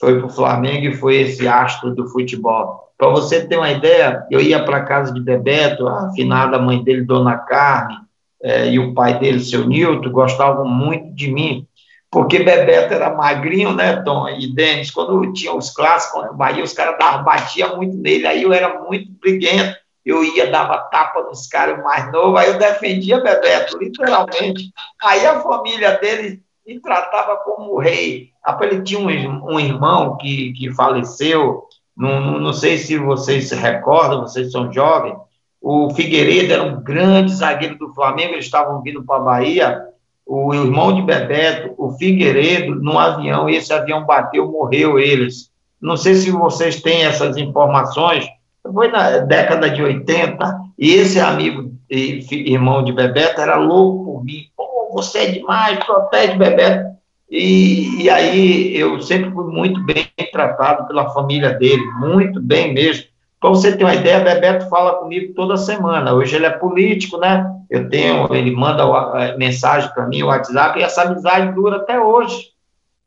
[0.00, 2.92] foi para o Flamengo e foi esse astro do futebol.
[2.96, 7.04] Para você ter uma ideia, eu ia para casa de Bebeto, a finada mãe dele,
[7.04, 7.98] Dona Carmen,
[8.42, 11.66] é, e o pai dele, seu Nilton, gostavam muito de mim,
[12.12, 14.90] porque Bebeto era magrinho, né, Tom e Denis?
[14.90, 19.10] Quando tinha os clássicos no Bahia, os caras batiam muito nele, aí eu era muito
[19.18, 24.70] briguento, eu ia, dava tapa nos caras mais novos, aí eu defendia Bebeto, literalmente.
[25.02, 28.28] Aí a família dele e tratava como rei.
[28.60, 31.64] Ele tinha um, um irmão que, que faleceu,
[31.96, 35.16] não, não, não, sei se vocês se recordam, vocês são jovens,
[35.62, 39.91] o Figueiredo era um grande zagueiro do Flamengo, eles estavam vindo para a Bahia,
[40.34, 45.50] o irmão de Bebeto, o Figueiredo, num avião, e esse avião bateu, morreu eles.
[45.78, 48.26] Não sei se vocês têm essas informações,
[48.62, 54.24] foi na década de 80, e esse amigo e irmão de Bebeto era louco por
[54.24, 54.46] mim,
[54.94, 56.92] você é demais, protege Bebeto.
[57.30, 63.04] E, e aí eu sempre fui muito bem tratado pela família dele, muito bem mesmo.
[63.42, 66.14] Para você ter uma ideia, Bebeto fala comigo toda semana.
[66.14, 67.44] Hoje ele é político, né?
[67.68, 71.98] Eu tenho, ele manda a mensagem para mim, o WhatsApp, e essa amizade dura até
[71.98, 72.50] hoje.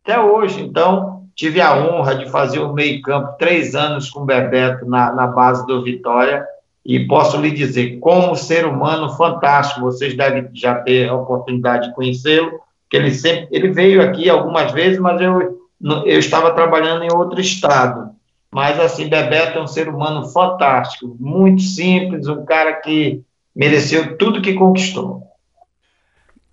[0.04, 0.62] Até hoje.
[0.62, 5.26] Então, tive a honra de fazer o meio-campo três anos com o Bebeto na, na
[5.26, 6.45] base do Vitória
[6.86, 11.95] e posso lhe dizer, como ser humano fantástico, vocês devem já ter a oportunidade de
[11.95, 15.63] conhecê-lo, que ele sempre, ele veio aqui algumas vezes, mas eu
[16.06, 18.14] eu estava trabalhando em outro estado.
[18.55, 23.21] Mas, assim, Bebeto é um ser humano fantástico, muito simples, um cara que
[23.53, 25.23] mereceu tudo que conquistou.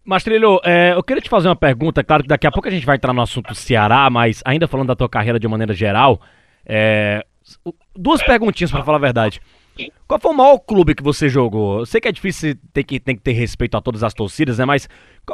[0.05, 2.85] Mastrilho, é, eu queria te fazer uma pergunta, claro que daqui a pouco a gente
[2.85, 6.21] vai entrar no assunto Ceará, mas ainda falando da tua carreira de maneira geral,
[6.67, 7.25] é,
[7.95, 9.41] duas perguntinhas para falar a verdade.
[10.07, 11.81] Qual foi o maior clube que você jogou?
[11.81, 14.59] Eu sei que é difícil ter que, tem que ter respeito a todas as torcidas,
[14.59, 14.65] né?
[14.65, 14.89] Mas,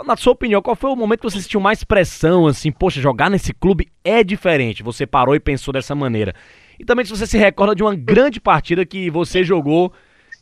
[0.07, 3.29] na sua opinião, qual foi o momento que você sentiu mais pressão, assim, poxa, jogar
[3.29, 4.83] nesse clube é diferente?
[4.83, 6.35] Você parou e pensou dessa maneira.
[6.79, 9.93] E também se você se recorda de uma grande partida que você jogou,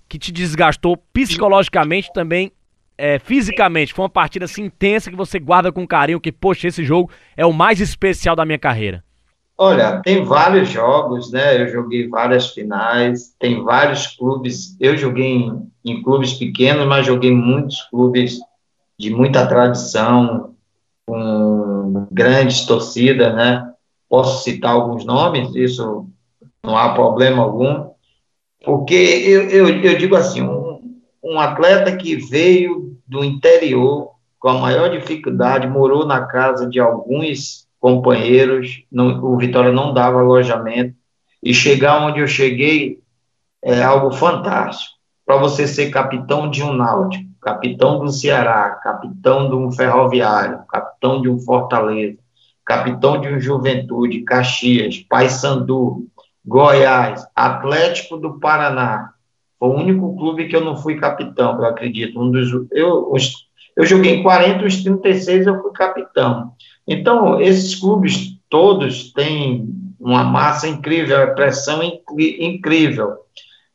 [0.07, 2.53] que te desgastou psicologicamente também,
[2.99, 3.95] é, fisicamente.
[3.95, 7.47] Foi uma partida assim intensa que você guarda com carinho, que, poxa, esse jogo é
[7.47, 9.03] o mais especial da minha carreira.
[9.59, 11.63] Olha, tem vários jogos, né?
[11.63, 14.77] Eu joguei várias finais, tem vários clubes.
[14.79, 18.39] Eu joguei em, em clubes pequenos, mas joguei muitos clubes
[18.99, 20.55] de muita tradição,
[21.07, 23.73] com grandes torcidas, né?
[24.09, 26.07] Posso citar alguns nomes, isso
[26.63, 27.91] não há problema algum,
[28.65, 34.59] porque eu, eu, eu digo assim: um, um atleta que veio do interior com a
[34.59, 40.93] maior dificuldade, morou na casa de alguns companheiros, não, o Vitória não dava alojamento,
[41.41, 42.99] e chegar onde eu cheguei
[43.63, 44.97] é algo fantástico.
[45.25, 51.23] Para você ser capitão de um náutico, capitão do Ceará, capitão de um ferroviário, capitão
[51.23, 52.19] de um Fortaleza,
[52.65, 56.09] capitão de um Juventude, Caxias, Paysandu,
[56.45, 59.13] Goiás, Atlético do Paraná,
[59.61, 62.21] foi o único clube que eu não fui capitão, eu acredito.
[62.21, 63.13] Um dos, eu,
[63.77, 66.53] eu joguei em 40, os 36 eu fui capitão.
[66.89, 69.69] Então, esses clubes todos têm
[70.01, 71.81] uma massa incrível, pressão
[72.19, 73.17] incrível.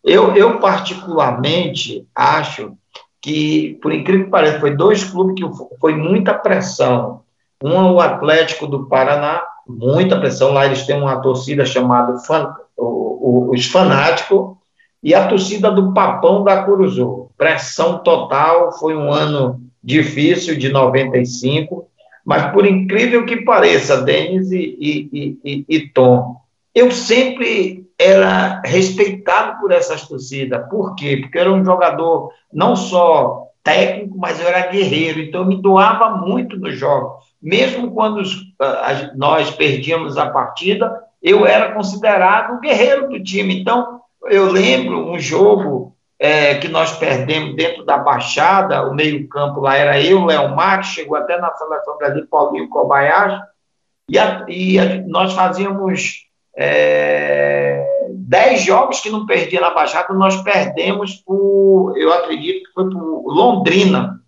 [0.04, 2.74] Eu, eu, particularmente, acho
[3.22, 7.22] que, por incrível que pareça, foi dois clubes que foi muita pressão.
[7.64, 10.52] Um é o Atlético do Paraná, muita pressão.
[10.52, 14.56] Lá eles têm uma torcida chamada fan, o, o, os Fanáticos,
[15.04, 17.30] e a torcida do Papão da Curuzu.
[17.38, 21.88] Pressão total, foi um ano difícil, de 95.
[22.26, 26.38] Mas, por incrível que pareça, Denis e, e, e, e Tom,
[26.74, 30.68] eu sempre era respeitado por essas torcidas.
[30.70, 31.18] Por quê?
[31.18, 35.62] Porque eu era um jogador não só técnico, mas eu era guerreiro, então eu me
[35.62, 37.18] doava muito no jogo.
[37.42, 38.22] Mesmo quando
[39.16, 40.92] nós perdíamos a partida,
[41.22, 43.60] eu era considerado o guerreiro do time.
[43.60, 49.76] Então, eu lembro um jogo é, que nós perdemos dentro da Baixada, o meio-campo lá
[49.76, 53.42] era eu, Léo Marques, chegou até na seleção Brasil, Paulinho Kobayashi,
[54.08, 60.40] e, a, e a, nós fazíamos é, dez jogos que não perdia na Baixada, nós
[60.44, 64.22] perdemos por, eu acredito que foi por Londrina,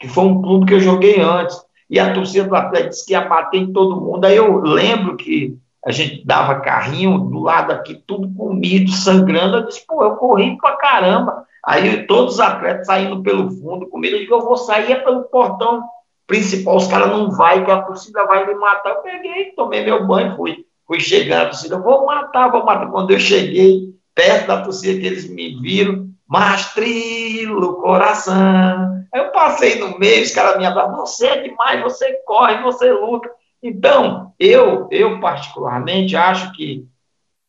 [0.00, 1.58] que foi um clube que eu joguei antes,
[1.90, 5.14] e a torcida do Atlético disse que ia bater em todo mundo, aí eu lembro
[5.14, 9.58] que a gente dava carrinho do lado aqui, tudo comido, sangrando.
[9.58, 11.44] Eu disse, pô, eu corri pra caramba.
[11.64, 15.24] Aí todos os atletas saindo pelo fundo comigo, eu digo, eu vou sair é pelo
[15.24, 15.82] portão
[16.26, 18.90] principal, os caras não vai, que a torcida vai me matar.
[18.90, 22.90] Eu peguei, tomei meu banho, fui, fui chegando, a torcida, vou matar, vou matar.
[22.90, 29.04] Quando eu cheguei perto da torcida, que eles me viram, Mastrilo, coração.
[29.12, 32.90] Aí eu passei no meio, os caras me abraçaram, você é demais, você corre, você
[32.90, 33.30] luta.
[33.64, 36.86] Então, eu, eu particularmente acho que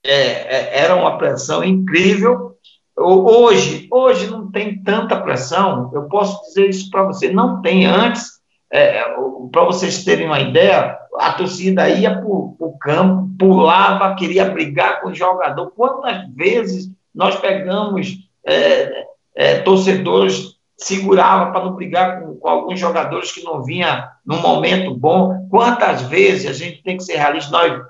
[0.02, 2.56] é, é, era uma pressão incrível.
[2.98, 5.92] Hoje, hoje não tem tanta pressão.
[5.94, 8.36] Eu posso dizer isso para você, não tem antes.
[8.72, 9.04] É,
[9.52, 15.10] para vocês terem uma ideia, a torcida ia para o campo, pulava, queria brigar com
[15.10, 15.70] o jogador.
[15.76, 23.32] Quantas vezes nós pegamos é, é, torcedores segurava para não brigar com, com, alguns jogadores
[23.32, 25.48] que não vinha num momento bom.
[25.50, 27.52] Quantas vezes a gente tem que ser realista?
[27.52, 27.82] Nós,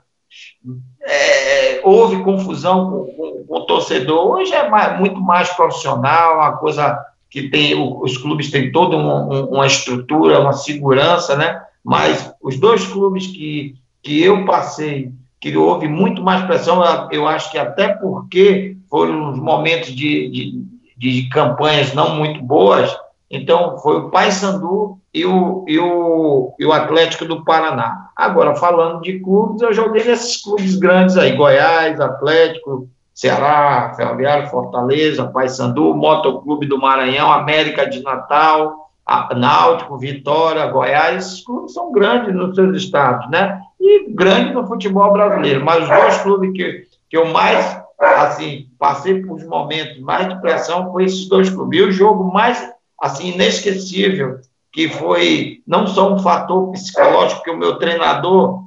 [1.01, 4.35] é, houve confusão com, com, com, o torcedor.
[4.35, 9.45] Hoje é mais, muito mais profissional, uma coisa que tem os clubes têm toda uma,
[9.45, 11.61] uma estrutura, uma segurança, né?
[11.83, 17.51] Mas os dois clubes que, que eu passei, que houve muito mais pressão, eu acho
[17.51, 20.65] que até porque foram os momentos de, de
[20.97, 22.95] de campanhas não muito boas.
[23.29, 28.09] Então, foi o Paysandu e o, e, o, e o Atlético do Paraná.
[28.15, 35.27] Agora, falando de clubes, eu joguei nesses clubes grandes aí, Goiás, Atlético, Ceará, Ferroviário, Fortaleza,
[35.27, 38.89] Paysandu, Motoclube do Maranhão, América de Natal,
[39.35, 43.61] Náutico, Vitória, Goiás, esses clubes são grandes nos seus estados, né?
[43.79, 49.21] E grandes no futebol brasileiro, mas os dois clubes que, que eu mais assim, passei
[49.21, 51.79] por momentos mais de pressão com esses dois clubes.
[51.79, 52.71] E o jogo mais,
[53.01, 54.39] assim, inesquecível,
[54.71, 58.65] que foi não só um fator psicológico, que o meu treinador,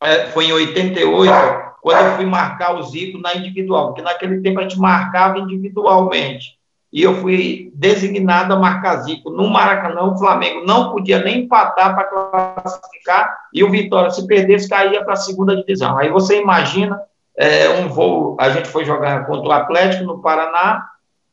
[0.00, 1.32] é, foi em 88,
[1.80, 6.58] quando eu fui marcar o Zico na individual, porque naquele tempo a gente marcava individualmente.
[6.92, 10.04] E eu fui designado a marcar Zico no Maracanã.
[10.04, 15.12] O Flamengo não podia nem empatar para classificar, e o Vitória, se perdesse, caía para
[15.14, 15.98] a segunda divisão.
[15.98, 17.00] Aí você imagina
[17.38, 20.84] é, um voo, a gente foi jogar contra o Atlético no Paraná,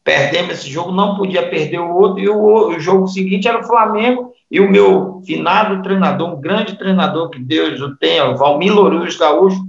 [0.03, 3.63] perdemos esse jogo, não podia perder o outro, e o, o jogo seguinte era o
[3.63, 8.71] Flamengo, e o meu finado treinador, um grande treinador que Deus o tenha, o Valmir
[8.71, 9.65] Louros Gaúcho,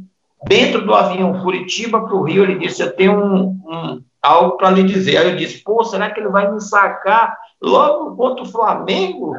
[0.46, 4.70] dentro do avião Curitiba para o Rio, ele disse: Eu tenho um, um algo para
[4.70, 5.16] lhe dizer.
[5.16, 9.34] Aí eu disse: Pô, será que ele vai me sacar logo contra o Flamengo?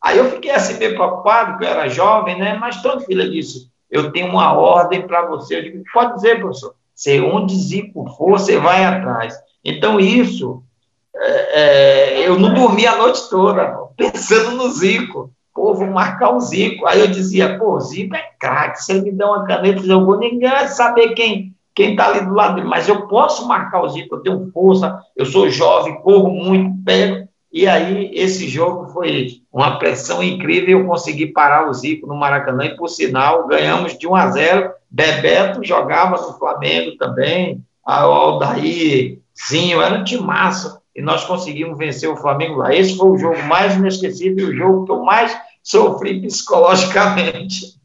[0.00, 2.54] Aí eu fiquei assim meio preocupado, porque eu era jovem, né?
[2.60, 5.58] Mas tranquilo, ele disse: Eu tenho uma ordem para você.
[5.58, 6.74] Eu digo: Pode dizer, professor.
[6.94, 9.34] Se onde Zico for, você vai atrás.
[9.64, 10.62] Então, isso,
[11.14, 13.66] é, é, eu não dormi a noite toda
[13.96, 15.30] pensando no Zico.
[15.54, 16.86] Pô, vou marcar o Zico.
[16.86, 18.82] Aí eu dizia, pô, Zico é craque.
[18.82, 22.24] Se ele me der uma caneta, eu vou ninguém vai saber quem quem está ali
[22.24, 22.68] do lado dele.
[22.68, 27.28] Mas eu posso marcar o Zico, eu tenho força, eu sou jovem, corro muito, pego.
[27.52, 30.80] E aí, esse jogo foi uma pressão incrível.
[30.80, 34.70] Eu consegui parar o Zico no Maracanã, e por sinal, ganhamos de 1 a 0.
[34.90, 42.08] Bebeto jogava no Flamengo também, a Aldair, Zinho, era um timaço e nós conseguimos vencer
[42.08, 42.74] o Flamengo lá.
[42.74, 47.80] Esse foi o jogo mais inesquecível, o jogo que eu mais sofri psicologicamente.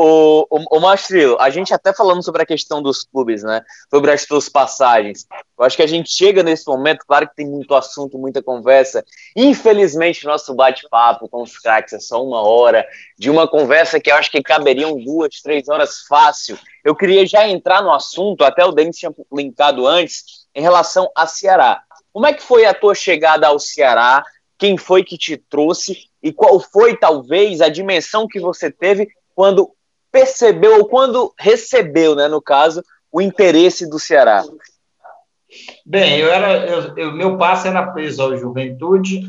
[0.00, 3.62] O, o, o Mastrilo, a gente até falando sobre a questão dos clubes, né?
[3.90, 5.26] Sobre as suas passagens.
[5.58, 9.04] Eu acho que a gente chega nesse momento, claro que tem muito assunto, muita conversa.
[9.34, 12.86] Infelizmente, nosso bate-papo com os craques é só uma hora,
[13.18, 16.56] de uma conversa que eu acho que caberiam duas, três horas fácil.
[16.84, 21.26] Eu queria já entrar no assunto, até o Denis tinha linkado antes, em relação a
[21.26, 21.82] Ceará.
[22.12, 24.22] Como é que foi a tua chegada ao Ceará?
[24.56, 26.08] Quem foi que te trouxe?
[26.22, 29.72] E qual foi, talvez, a dimensão que você teve quando
[30.10, 32.82] percebeu, ou quando recebeu, né, no caso,
[33.12, 34.44] o interesse do Ceará?
[35.84, 39.22] Bem, eu era, eu, eu, meu passe era preso ao Juventude,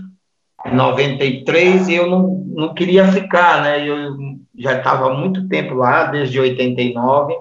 [0.66, 3.88] em 93, e eu não, não queria ficar, né?
[3.88, 4.18] Eu
[4.58, 7.34] já estava muito tempo lá, desde 89.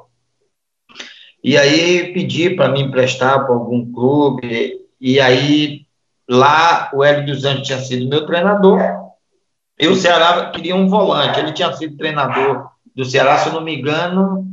[1.43, 5.83] E aí pedi para me emprestar para algum clube, e aí
[6.29, 8.81] lá o Hélio dos Anjos tinha sido meu treinador,
[9.81, 11.39] e o Ceará queria um volante.
[11.39, 12.69] Ele tinha sido treinador
[12.99, 14.45] do Ceará, se eu não me engano,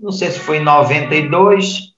[0.00, 1.94] não sei se foi em 92.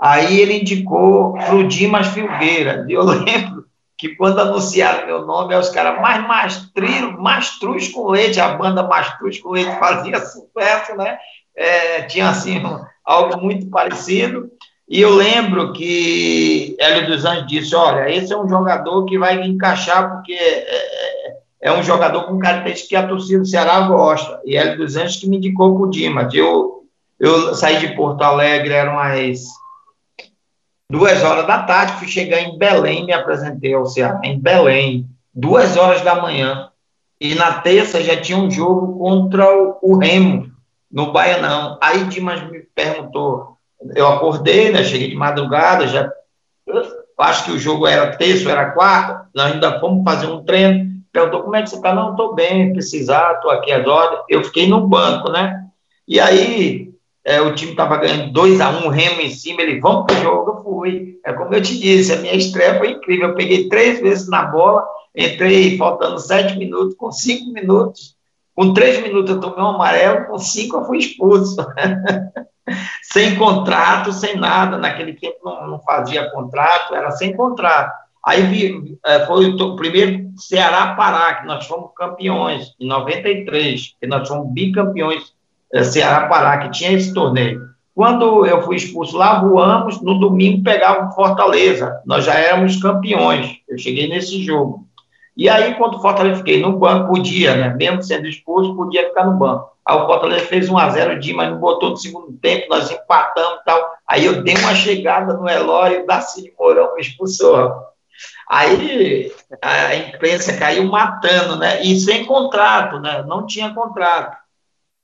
[0.00, 2.84] Aí ele indicou para o Dimas Filgueira.
[2.88, 3.64] E eu lembro
[3.96, 9.40] que quando anunciaram meu nome, os caras mais mastruz, mastruz com leite, a banda Mastruz
[9.40, 11.16] com leite fazia sucesso, né?
[11.54, 12.60] É, tinha assim
[13.04, 14.50] algo muito parecido.
[14.88, 19.40] E eu lembro que Hélio dos Anjos disse: Olha, esse é um jogador que vai
[19.40, 24.40] encaixar, porque é, é um jogador com características que a torcida do Ceará gosta.
[24.44, 26.34] E Hélio dos Anjos que me indicou para o Dimas.
[26.34, 26.84] Eu,
[27.20, 29.44] eu saí de Porto Alegre, eram as
[30.90, 35.76] duas horas da tarde, fui chegar em Belém, me apresentei ao Ceará, em Belém, duas
[35.76, 36.68] horas da manhã.
[37.20, 40.50] E na terça já tinha um jogo contra o, o Remo,
[40.90, 41.78] no Baianão.
[41.80, 43.56] Aí Dimas me perguntou,
[43.94, 46.10] eu acordei, né, cheguei de madrugada, já
[47.18, 51.42] acho que o jogo era terça, era quarta, nós ainda fomos fazer um treino, perguntou
[51.42, 51.94] como é que você está?
[51.94, 54.24] Não, estou bem, precisar, estou aqui agora.
[54.28, 55.66] Eu fiquei no banco, né?
[56.08, 56.92] E aí
[57.24, 60.16] é, o time estava ganhando 2 a 1 um, remo em cima, ele, vamos para
[60.16, 61.20] o jogo, eu fui.
[61.24, 63.28] É como eu te disse, a minha estreia foi incrível.
[63.28, 64.84] Eu peguei três vezes na bola,
[65.14, 68.16] entrei faltando sete minutos, com cinco minutos.
[68.54, 71.56] Com três minutos eu tomei um amarelo, com cinco eu fui expulso.
[73.02, 74.76] sem contrato, sem nada.
[74.76, 78.01] Naquele tempo não, não fazia contrato, era sem contrato.
[78.24, 84.52] Aí é, foi o primeiro Ceará-Pará, que nós fomos campeões, em 93, que nós fomos
[84.52, 85.32] bicampeões
[85.72, 87.72] é, Ceará-Pará, que tinha esse torneio.
[87.94, 93.76] Quando eu fui expulso lá, voamos, no domingo pegava Fortaleza, nós já éramos campeões, eu
[93.76, 94.86] cheguei nesse jogo.
[95.36, 99.24] E aí, quando o Fortaleza fiquei no banco, podia, né, mesmo sendo expulso, podia ficar
[99.24, 99.72] no banco.
[99.84, 102.90] Aí o Fortaleza fez 1 a 0 de mas não botou no segundo tempo, nós
[102.90, 103.90] empatamos e tal.
[104.06, 107.91] Aí eu dei uma chegada no Eloy e o Darcy Mourão me expulsou.
[108.48, 111.82] Aí a imprensa caiu matando, né?
[111.82, 113.24] E sem contrato, né?
[113.26, 114.36] Não tinha contrato.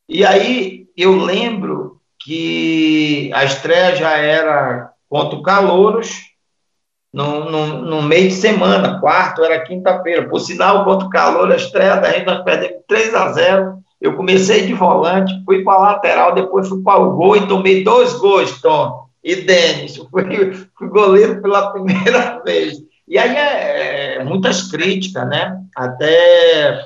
[0.09, 6.29] E aí eu lembro que a estreia já era contra o Calouros,
[7.13, 10.29] no, no, no, meio de semana, quarto, era quinta-feira.
[10.29, 14.15] Por sinal, contra o calor, a estreia da gente, nós perdemos 3 a 0 Eu
[14.15, 18.13] comecei de volante, fui para a lateral, depois fui para o gol e tomei dois
[18.15, 19.97] gols, Tom e Denis.
[19.97, 22.77] Fui, fui goleiro pela primeira vez.
[23.09, 25.61] E aí é, é muitas críticas, né?
[25.75, 26.81] Até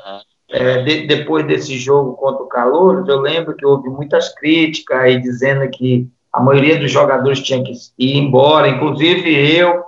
[0.48, 5.20] é, de, depois desse jogo contra o Calor, eu lembro que houve muias críticas aí
[5.20, 9.82] dizendo que a maioria dos jogadores tinha que ir embora, inclusive eu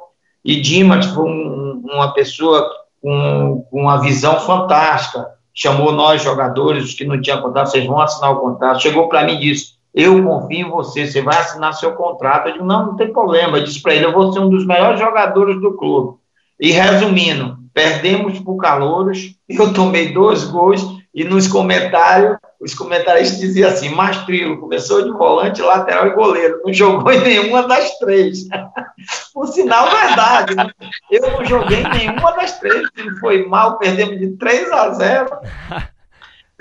[0.44, 2.68] e Dimas foi um, uma pessoa
[3.00, 8.00] com, com uma visão fantástica, chamou nós jogadores, os que não tinham contrato, vocês vão
[8.00, 11.72] assinar o contrato, chegou para mim e disse, eu confio em você, você vai assinar
[11.72, 12.48] seu contrato.
[12.48, 13.58] Eu digo, não, não tem problema.
[13.58, 16.18] Eu disse para ele, eu vou ser um dos melhores jogadores do clube.
[16.64, 20.82] E resumindo, perdemos por calouros, eu tomei dois gols,
[21.14, 26.72] e nos comentários, os comentaristas diziam assim, Mastrilo começou de volante, lateral e goleiro, não
[26.72, 28.48] jogou em nenhuma das três.
[29.34, 30.70] Por sinal, verdade, né?
[31.10, 32.88] eu não joguei em nenhuma das três,
[33.20, 35.30] foi mal, perdemos de 3 a 0,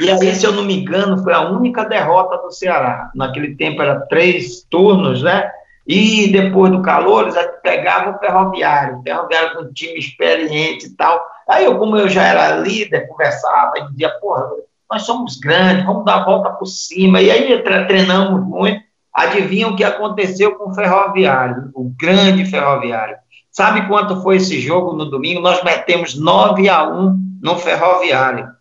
[0.02, 3.10] e aí, se eu não me engano, foi a única derrota do Ceará.
[3.16, 5.50] Naquele tempo era três turnos, né?
[5.86, 10.96] E depois do calor, eles pegava o ferroviário, o ferroviário com um time experiente e
[10.96, 11.22] tal.
[11.48, 14.48] Aí eu, como eu já era líder, conversava e dizia, porra,
[14.90, 17.22] nós somos grandes, vamos dar a volta por cima.
[17.22, 18.82] E aí treinamos muito.
[19.14, 23.18] Adivinha o que aconteceu com o ferroviário, o grande ferroviário.
[23.52, 25.42] Sabe quanto foi esse jogo no domingo?
[25.42, 28.54] Nós metemos 9 a 1 no ferroviário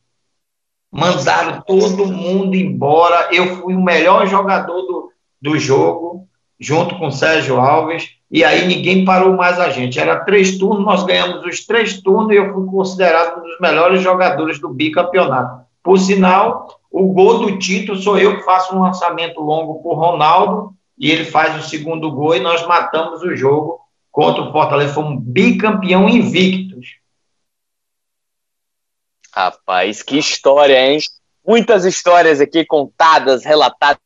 [0.92, 3.34] mandaram todo mundo embora.
[3.34, 6.28] Eu fui o melhor jogador do, do jogo,
[6.62, 9.98] junto com Sérgio Alves, e aí ninguém parou mais a gente.
[9.98, 14.00] Era três turnos, nós ganhamos os três turnos e eu fui considerado um dos melhores
[14.00, 15.66] jogadores do bicampeonato.
[15.82, 20.72] Por sinal, o gol do título sou eu que faço um lançamento longo por Ronaldo,
[20.96, 24.94] e ele faz o segundo gol e nós matamos o jogo contra o Fortaleza.
[24.94, 26.96] Fomos bicampeão invictos.
[29.34, 31.00] Rapaz, que história, hein?
[31.44, 34.00] Muitas histórias aqui contadas, relatadas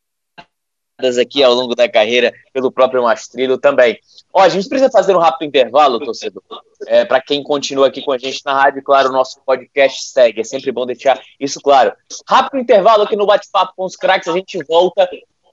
[1.21, 3.99] aqui ao longo da carreira pelo próprio Mastrilho também.
[4.33, 6.43] Ó, a gente precisa fazer um rápido intervalo, torcedor.
[6.87, 10.41] É, Para quem continua aqui com a gente na rádio, claro, o nosso podcast segue.
[10.41, 11.93] É sempre bom deixar isso claro.
[12.27, 14.29] Rápido intervalo aqui no Bate-Papo com os Craques.
[14.29, 15.09] A gente volta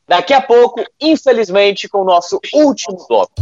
[0.07, 3.33] daqui a pouco, infelizmente, com o nosso último bloco.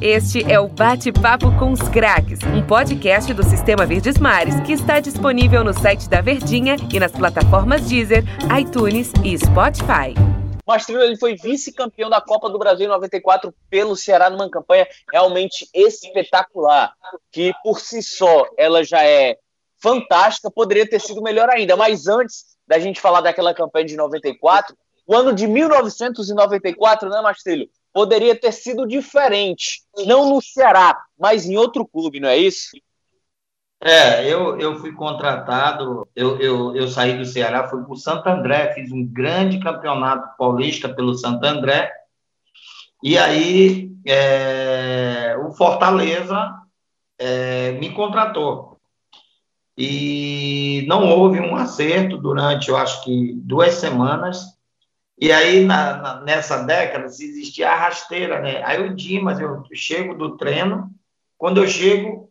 [0.00, 5.00] Este é o Bate-Papo com os Craques, um podcast do Sistema Verdes Mares que está
[5.00, 8.24] disponível no site da Verdinha e nas plataformas Deezer,
[8.58, 10.14] iTunes e Spotify.
[10.66, 15.68] Mastrilho ele foi vice-campeão da Copa do Brasil em 94 pelo Ceará numa campanha realmente
[15.72, 16.92] espetacular,
[17.30, 19.38] que por si só ela já é
[19.80, 24.76] fantástica, poderia ter sido melhor ainda, mas antes da gente falar daquela campanha de 94,
[25.06, 27.70] o ano de 1994, né, Mastrilho?
[27.96, 29.80] poderia ter sido diferente.
[30.04, 32.76] Não no Ceará, mas em outro clube, não é isso?
[33.80, 38.26] É, eu, eu fui contratado, eu, eu, eu saí do Ceará, fui para o Santo
[38.28, 41.92] André, fiz um grande campeonato paulista pelo Santo André,
[43.02, 46.54] e aí é, o Fortaleza
[47.18, 48.78] é, me contratou.
[49.76, 54.56] E não houve um acerto durante, eu acho que, duas semanas,
[55.18, 58.62] e aí, na, na, nessa década, se existia a rasteira, né?
[58.62, 60.90] Aí o Dimas, eu chego do treino,
[61.38, 62.30] quando eu chego,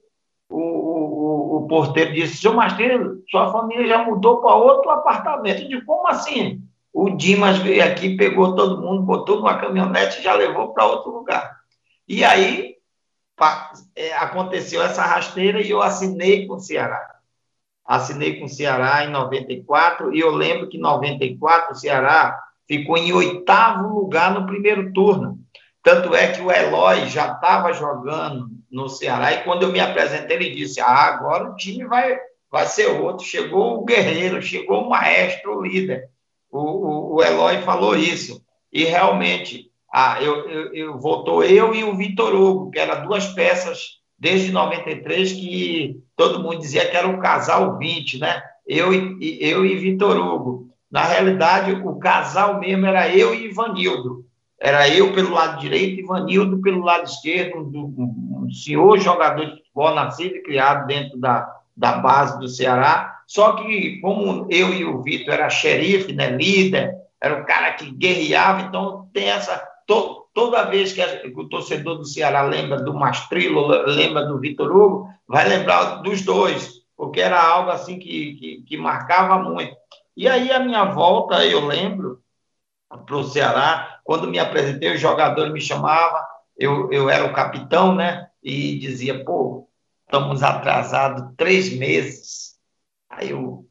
[1.65, 5.63] o, porteiro disse, seu Masteiro, sua família já mudou para outro apartamento.
[5.63, 6.61] Eu digo, como assim?
[6.93, 11.11] O Dimas veio aqui, pegou todo mundo, botou numa caminhonete e já levou para outro
[11.11, 11.57] lugar.
[12.07, 12.75] E aí,
[13.95, 17.15] é, aconteceu essa rasteira e eu assinei com o Ceará.
[17.83, 22.97] Assinei com o Ceará em 94, e eu lembro que em 94 o Ceará ficou
[22.97, 25.39] em oitavo lugar no primeiro turno.
[25.83, 30.35] Tanto é que o Eloy já estava jogando no Ceará, e quando eu me apresentei,
[30.35, 32.19] ele disse: Ah, agora o time vai,
[32.51, 33.25] vai ser outro.
[33.25, 36.09] Chegou o guerreiro, chegou o maestro, o líder.
[36.51, 38.43] O, o, o Eloy falou isso.
[38.73, 43.27] E realmente, ah, eu, eu, eu, voltou eu e o Vitor Hugo, que eram duas
[43.27, 48.43] peças desde 93 que todo mundo dizia que era o casal 20, né?
[48.67, 50.69] Eu e, eu e Vitor Hugo.
[50.91, 54.25] Na realidade, o casal mesmo era eu e Ivanildo.
[54.59, 59.57] Era eu pelo lado direito e Ivanildo pelo lado esquerdo, um, um senhor jogador de
[59.57, 63.21] futebol nascido e criado dentro da, da base do Ceará.
[63.27, 67.89] Só que, como eu e o Vitor era xerife, né, líder, era o cara que
[67.91, 69.57] guerreava, então tem essa.
[69.87, 71.01] To, toda vez que,
[71.35, 76.81] o torcedor do Ceará lembra do Mastrilo, lembra do Vitor Hugo, vai lembrar dos dois,
[76.95, 79.75] porque era algo assim que, que, que marcava muito.
[80.15, 82.19] E aí, a minha volta, eu lembro,
[83.05, 86.25] para o Ceará, quando me apresentei, o jogador me chamava,
[86.57, 88.27] eu, eu era o capitão, né?
[88.45, 89.67] E dizia, pô,
[90.05, 92.55] estamos atrasados três meses.
[93.09, 93.67] Aí eu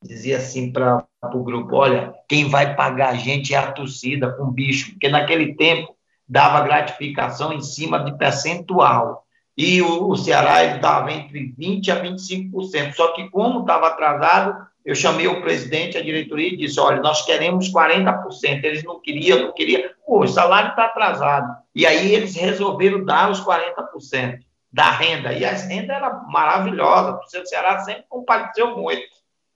[0.00, 4.48] dizia assim para o grupo: olha, quem vai pagar a gente é a torcida com
[4.48, 5.96] bicho, porque naquele tempo
[6.26, 9.26] dava gratificação em cima de percentual.
[9.56, 12.94] E o, Ceará ele dava entre 20% a 25%.
[12.94, 17.24] Só que, como estava atrasado, eu chamei o presidente, a diretoria e disse: olha, nós
[17.24, 18.64] queremos 40%.
[18.64, 19.90] Eles não queriam, não queriam.
[20.06, 21.56] Pô, o salário está atrasado.
[21.74, 25.32] E aí eles resolveram dar os 40% da renda.
[25.32, 27.18] E a renda era maravilhosa.
[27.18, 29.06] O Ceará sempre compareceu muito.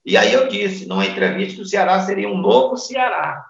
[0.04, 3.44] E aí eu disse, numa entrevista, que o Ceará seria um novo Ceará.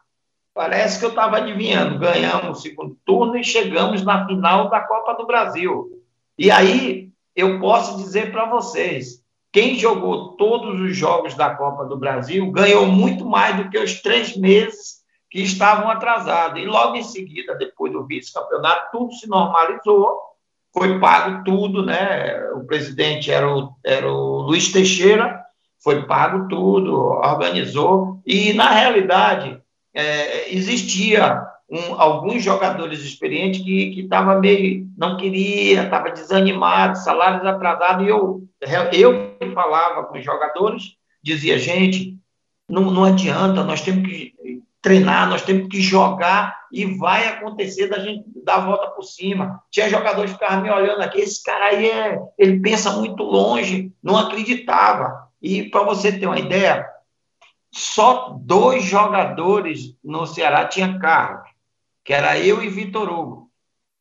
[0.52, 2.00] Parece que eu estava adivinhando.
[2.00, 6.02] Ganhamos o segundo turno e chegamos na final da Copa do Brasil.
[6.36, 9.22] E aí eu posso dizer para vocês,
[9.52, 14.00] quem jogou todos os jogos da Copa do Brasil ganhou muito mais do que os
[14.02, 14.98] três meses
[15.30, 16.60] que estavam atrasados.
[16.60, 20.18] E logo em seguida, depois do vice-campeonato, tudo se normalizou,
[20.72, 22.40] foi pago tudo, né?
[22.52, 25.42] O presidente era o, era o Luiz Teixeira,
[25.82, 29.60] foi pago tudo, organizou, e na realidade
[29.94, 38.06] é, existia um, alguns jogadores experientes que estavam meio, não queria, estava desanimado, salários atrasados,
[38.06, 38.48] e eu,
[38.90, 42.16] eu falava com os jogadores, dizia, gente,
[42.68, 44.34] não, não adianta, nós temos que
[44.80, 49.62] treinar, nós temos que jogar e vai acontecer da gente dar a volta por cima.
[49.70, 53.92] Tinha jogadores que ficavam me olhando aqui, esse cara aí é, ele pensa muito longe,
[54.02, 55.28] não acreditava.
[55.42, 56.86] E para você ter uma ideia,
[57.70, 61.42] só dois jogadores no Ceará tinham carro,
[62.08, 63.50] que era eu e Vitor Hugo.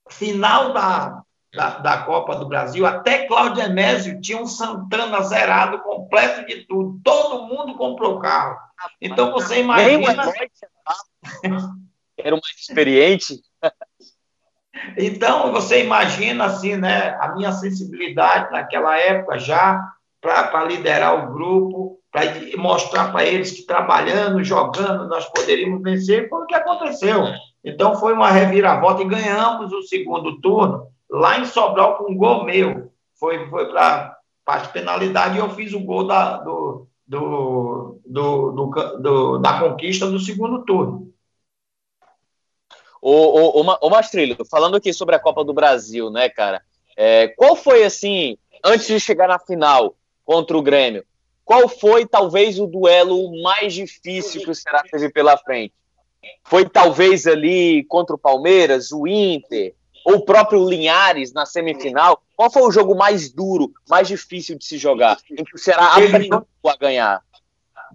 [0.09, 6.45] Final da, da, da, Copa do Brasil, até Cláudio Emésio tinha um Santana zerado, completo
[6.47, 7.01] de tudo.
[7.03, 8.57] Todo mundo comprou carro.
[9.01, 10.23] Então você imagina.
[12.17, 13.41] Era o mais experiente.
[14.97, 17.09] Então você imagina assim, né?
[17.19, 19.85] A minha sensibilidade naquela época já
[20.21, 22.21] para liderar o grupo, para
[22.55, 27.25] mostrar para eles que trabalhando, jogando, nós poderíamos vencer, foi o que aconteceu.
[27.67, 32.45] Então foi uma reviravolta e ganhamos o segundo turno lá em Sobral com um gol
[32.45, 32.91] meu.
[33.19, 39.37] Foi, foi para parte penalidade e eu fiz o gol da, do, do, do, do,
[39.39, 41.11] da conquista do segundo turno.
[43.01, 46.61] Ô, ô, ô, ô Mastrilho, falando aqui sobre a Copa do Brasil, né, cara?
[46.95, 51.05] É, qual foi, assim, antes de chegar na final, contra o Grêmio.
[51.43, 55.73] Qual foi, talvez, o duelo mais difícil que o Ceará teve pela frente?
[56.43, 59.73] Foi, talvez, ali contra o Palmeiras, o Inter,
[60.05, 62.21] ou o próprio Linhares na semifinal?
[62.35, 65.95] Qual foi o jogo mais duro, mais difícil de se jogar, em que o Ceará
[65.95, 67.21] aprendeu a ganhar?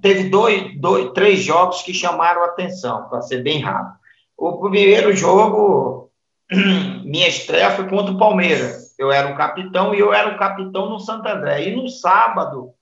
[0.01, 3.97] Teve dois, dois, três jogos que chamaram a atenção, para ser bem rápido.
[4.37, 6.11] O primeiro jogo,
[7.05, 10.89] minha estreia foi contra o Palmeiras eu era o capitão e eu era o capitão
[10.89, 11.69] no Santo André.
[11.69, 12.73] E no sábado,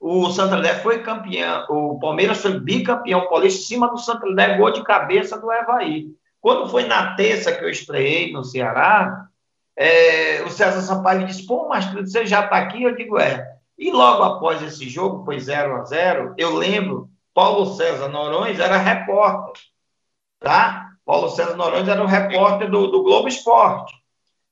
[0.00, 4.72] o Santo foi campeão, o Palmeiras foi bicampeão paulista em cima do Santo André, gol
[4.72, 6.08] de cabeça do Evaí.
[6.40, 9.26] Quando foi na terça que eu estreiei no Ceará,
[9.76, 12.82] é, o César Sampaio disse: pô, mas você já está aqui?
[12.82, 13.46] Eu digo: é.
[13.78, 18.78] E logo após esse jogo, foi 0 a 0 eu lembro, Paulo César Norões era
[18.78, 19.62] repórter,
[20.38, 20.90] tá?
[21.04, 23.99] Paulo César Norões era o repórter do, do Globo Esporte.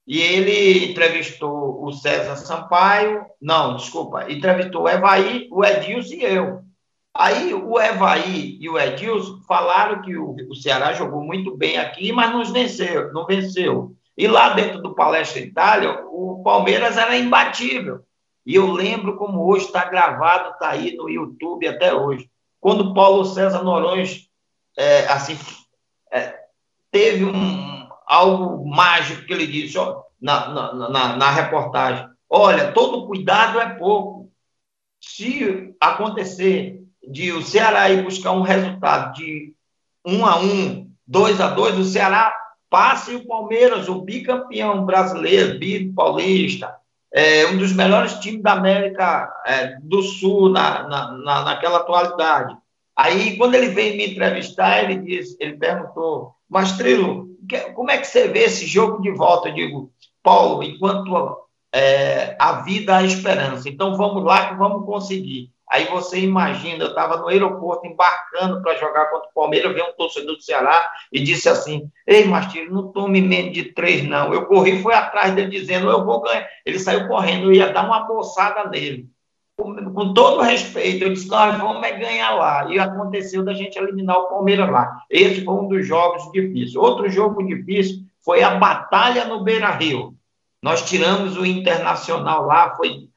[0.09, 6.63] E ele entrevistou o César Sampaio, não, desculpa, entrevistou o Evaí, o Edilson e eu.
[7.15, 12.11] Aí o Evaí e o Edilson falaram que o, o Ceará jogou muito bem aqui,
[12.11, 13.95] mas não venceu, não venceu.
[14.17, 18.01] E lá dentro do Palestra Itália, o Palmeiras era imbatível.
[18.47, 22.31] E eu lembro como hoje está gravado, está aí no YouTube até hoje.
[22.59, 24.27] Quando Paulo César Norões
[24.75, 25.39] é, assim,
[26.11, 26.35] é,
[26.91, 27.78] teve um,
[28.09, 32.09] algo mágico que ele disse ó, na, na, na, na reportagem.
[32.29, 34.31] Olha, todo cuidado é pouco.
[35.01, 39.55] Se acontecer de o Ceará ir buscar um resultado de
[40.05, 42.35] um a um, dois a dois, o Ceará
[42.71, 46.75] passe o Palmeiras, o bicampeão brasileiro, bi paulista,
[47.13, 52.57] é, um dos melhores times da América é, do Sul na, na, na, naquela atualidade.
[52.95, 57.29] Aí, quando ele veio me entrevistar, ele disse, ele perguntou, Mastrilo,
[57.75, 59.49] como é que você vê esse jogo de volta?
[59.49, 59.93] Eu digo,
[60.23, 63.69] Paulo, enquanto é, a vida há esperança.
[63.69, 65.51] Então vamos lá que vamos conseguir.
[65.71, 69.93] Aí você imagina, eu estava no aeroporto embarcando para jogar contra o Palmeiras, veio um
[69.93, 74.33] torcedor do Ceará e disse assim: Ei, Mastilho, não tome menos de três, não.
[74.33, 76.49] Eu corri, fui atrás dele dizendo: Eu vou ganhar.
[76.65, 79.11] Ele saiu correndo, eu ia dar uma bolsada nele
[79.59, 82.71] com, todo respeito, eu disse, nós vamos é ganhar lá.
[82.71, 85.03] E aconteceu da gente eliminar o Palmeiras lá.
[85.11, 86.77] Esse foi um dos jogos difíceis.
[86.77, 90.15] Outro jogo difícil foi a batalha no Beira-Rio.
[90.63, 93.09] Nós tiramos o Internacional lá, foi,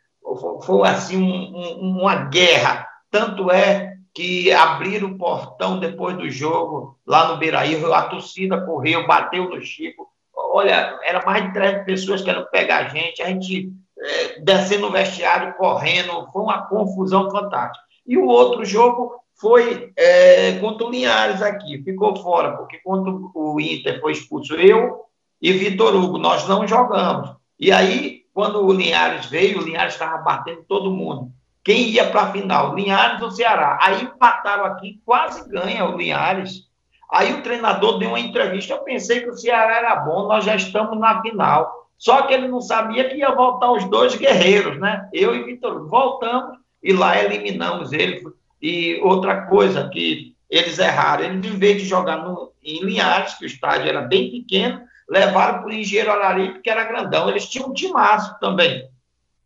[0.64, 2.88] foi assim um, um, uma guerra.
[3.10, 9.06] Tanto é que abriram o portão depois do jogo lá no Beira-Rio, a torcida correu,
[9.06, 10.10] bateu no Chico.
[10.34, 13.72] Olha, era mais de 30 pessoas querendo pegar a gente, a gente
[14.42, 17.86] descendo no vestiário, correndo, foi uma confusão fantástica.
[18.06, 23.60] E o outro jogo foi é, contra o Linhares aqui, ficou fora, porque contra o
[23.60, 25.06] Inter foi expulso eu
[25.42, 27.36] e Vitor Hugo, nós não jogamos.
[27.60, 31.32] E aí, quando o Linhares veio, o Linhares estava batendo todo mundo.
[31.64, 32.76] Quem ia para a final?
[32.76, 33.78] Linhares ou Ceará?
[33.82, 36.70] Aí empataram aqui, quase ganha o Linhares.
[37.12, 38.74] Aí o treinador deu uma entrevista.
[38.74, 41.81] Eu pensei que o Ceará era bom, nós já estamos na final.
[42.02, 45.08] Só que ele não sabia que ia voltar os dois guerreiros, né?
[45.14, 48.24] Eu e Vitor voltamos e lá eliminamos ele.
[48.60, 53.46] E outra coisa que eles erraram, eles, em vez de jogar no, em Linhares, que
[53.46, 57.30] o estádio era bem pequeno, levaram para o Engenheiro Araripe, que era grandão.
[57.30, 58.90] Eles tinham um timaço também.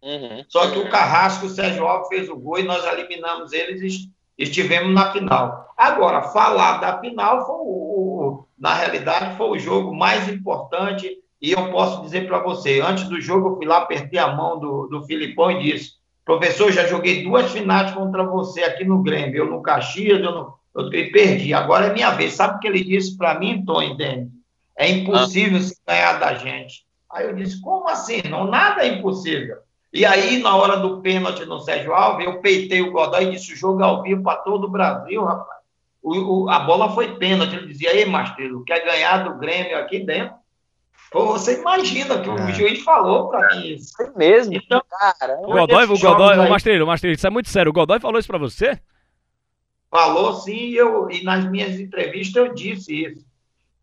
[0.02, 0.46] Uhum.
[0.48, 4.10] Só que o Carrasco, o Sérgio Alves fez o gol e nós eliminamos eles e
[4.38, 5.74] estivemos na final.
[5.76, 11.72] Agora, falar da final foi o, na realidade foi o jogo mais importante e eu
[11.72, 15.04] posso dizer para você, antes do jogo eu fui lá, apertei a mão do, do
[15.04, 19.62] Filipão e disse, professor, já joguei duas finais contra você aqui no Grêmio, eu no
[19.62, 22.34] Caxias, eu, no, eu perdi, agora é minha vez.
[22.34, 24.30] Sabe o que ele disse para mim, Tom, entende?
[24.78, 25.62] É impossível ah.
[25.62, 26.86] se ganhar da gente.
[27.12, 28.22] Aí eu disse, como assim?
[28.30, 29.58] Não, nada é impossível.
[29.96, 33.54] E aí, na hora do pênalti no Sérgio Alves, eu peitei o Godoy e disse:
[33.54, 35.62] o jogo é ao vivo para todo o Brasil, rapaz.
[36.04, 37.56] O, o, a bola foi pênalti.
[37.56, 40.36] Ele dizia: Ei, Mastrelo, quer ganhar do Grêmio aqui dentro?
[41.16, 42.34] Pô, você imagina que é.
[42.34, 43.94] o juiz falou para mim isso.
[44.02, 44.54] É mesmo?
[44.54, 45.40] Então, cara.
[45.44, 47.70] O Godoy, o Godoy, o Mastrelo, o Mastrelo, isso é muito sério.
[47.70, 48.78] O Godoy falou isso para você?
[49.90, 53.26] Falou sim, eu, e nas minhas entrevistas eu disse isso.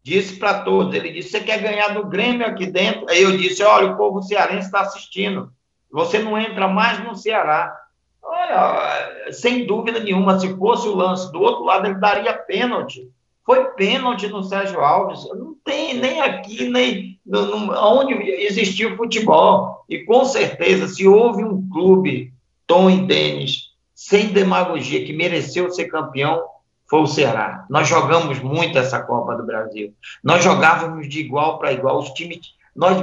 [0.02, 0.94] Disse para todos.
[0.94, 3.08] Ele disse: Você quer ganhar do Grêmio aqui dentro?
[3.08, 5.50] Aí eu disse: Olha, o povo cearense está assistindo.
[5.90, 7.74] Você não entra mais no Ceará.
[8.22, 13.10] Olha, sem dúvida nenhuma, se fosse o lance do outro lado, ele daria pênalti.
[13.44, 15.24] Foi pênalti no Sérgio Alves.
[15.34, 19.84] Não tem nem aqui, nem no, no, onde existiu futebol.
[19.88, 22.32] E com certeza, se houve um clube,
[22.66, 26.42] Tom e Denis, sem demagogia, que mereceu ser campeão,
[26.88, 27.64] foi o Ceará.
[27.70, 29.94] Nós jogamos muito essa Copa do Brasil.
[30.22, 31.98] Nós jogávamos de igual para igual.
[31.98, 32.96] Os times nós,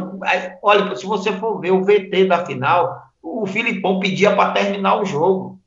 [0.61, 5.05] olha, se você for ver o VT da final, o Filipão pedia para terminar o
[5.05, 5.59] jogo.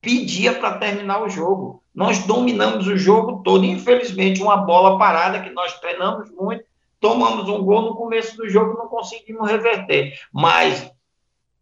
[0.00, 1.82] Pedia para terminar o jogo.
[1.94, 3.64] Nós dominamos o jogo todo.
[3.64, 6.64] Infelizmente, uma bola parada que nós treinamos muito,
[7.00, 10.18] tomamos um gol no começo do jogo e não conseguimos reverter.
[10.32, 10.90] Mas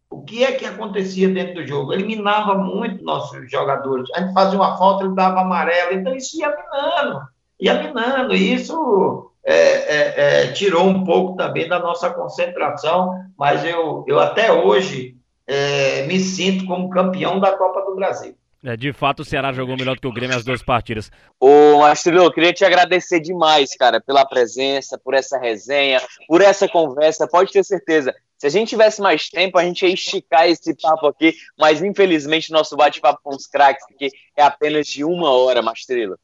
[0.09, 1.93] o que é que acontecia dentro do jogo?
[1.93, 4.09] Eliminava muito nossos jogadores.
[4.13, 5.93] A gente fazia uma falta, ele dava amarelo.
[5.93, 7.21] Então, isso ia minando.
[7.59, 8.33] Ia minando.
[8.33, 14.19] E isso é, é, é, tirou um pouco também da nossa concentração, mas eu, eu
[14.19, 18.35] até hoje é, me sinto como campeão da Copa do Brasil.
[18.63, 21.11] É, de fato, o Ceará jogou melhor do que o Grêmio as duas partidas.
[21.39, 26.67] Ô, Marcelo, eu queria te agradecer demais, cara, pela presença, por essa resenha, por essa
[26.67, 27.27] conversa.
[27.27, 31.07] Pode ter certeza, se a gente tivesse mais tempo, a gente ia esticar esse papo
[31.07, 36.17] aqui, mas infelizmente nosso bate-papo com os craques aqui é apenas de uma hora, Mastrelo.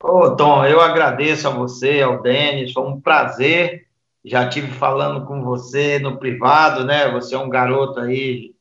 [0.00, 3.88] Ô, Tom, eu agradeço a você, ao Denis, foi um prazer.
[4.24, 7.10] Já tive falando com você no privado, né?
[7.10, 8.53] Você é um garoto aí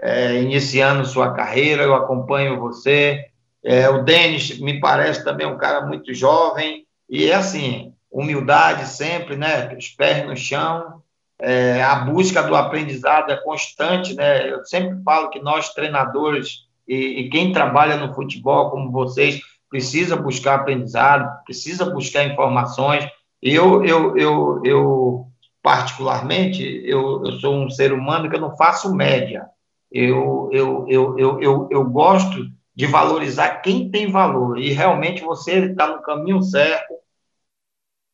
[0.00, 3.24] é, iniciando sua carreira, eu acompanho você.
[3.64, 9.36] É, o Denis me parece também um cara muito jovem e é assim, humildade sempre,
[9.36, 9.74] né?
[9.76, 11.02] Os pés no chão,
[11.40, 14.50] é, a busca do aprendizado é constante, né?
[14.50, 20.16] Eu sempre falo que nós treinadores e, e quem trabalha no futebol como vocês precisa
[20.16, 23.06] buscar aprendizado, precisa buscar informações.
[23.42, 25.26] Eu, eu, eu, eu
[25.62, 29.46] particularmente, eu, eu sou um ser humano que eu não faço média.
[29.90, 34.58] Eu, eu, eu, eu, eu, eu gosto de valorizar quem tem valor.
[34.58, 36.94] E realmente você está no caminho certo.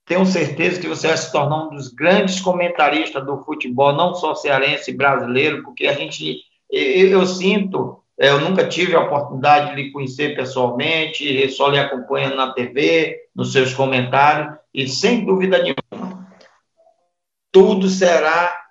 [0.05, 4.35] Tenho certeza que você vai se tornar um dos grandes comentaristas do futebol, não só
[4.35, 9.83] cearense brasileiro, porque a gente, eu, eu sinto é, eu nunca tive a oportunidade de
[9.83, 16.29] lhe conhecer pessoalmente, só lhe acompanho na TV, nos seus comentários, e sem dúvida nenhuma,
[17.51, 18.62] tudo será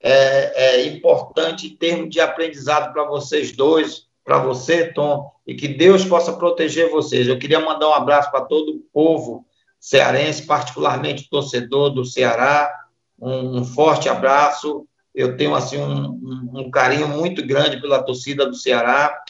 [0.00, 5.68] é, é, importante em termos de aprendizado para vocês dois, para você, Tom, e que
[5.68, 7.26] Deus possa proteger vocês.
[7.26, 9.46] Eu queria mandar um abraço para todo o povo
[9.80, 12.72] cearense, particularmente torcedor do Ceará,
[13.20, 14.86] um, um forte abraço
[15.18, 19.20] eu tenho assim um, um, um, carinho muito grande pela torcida do Ceará,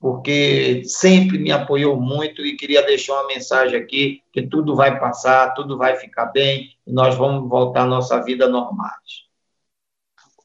[0.00, 5.54] porque sempre me apoiou muito e queria deixar uma mensagem aqui que tudo vai passar,
[5.54, 9.25] tudo vai ficar bem e nós vamos voltar à nossa vida normais.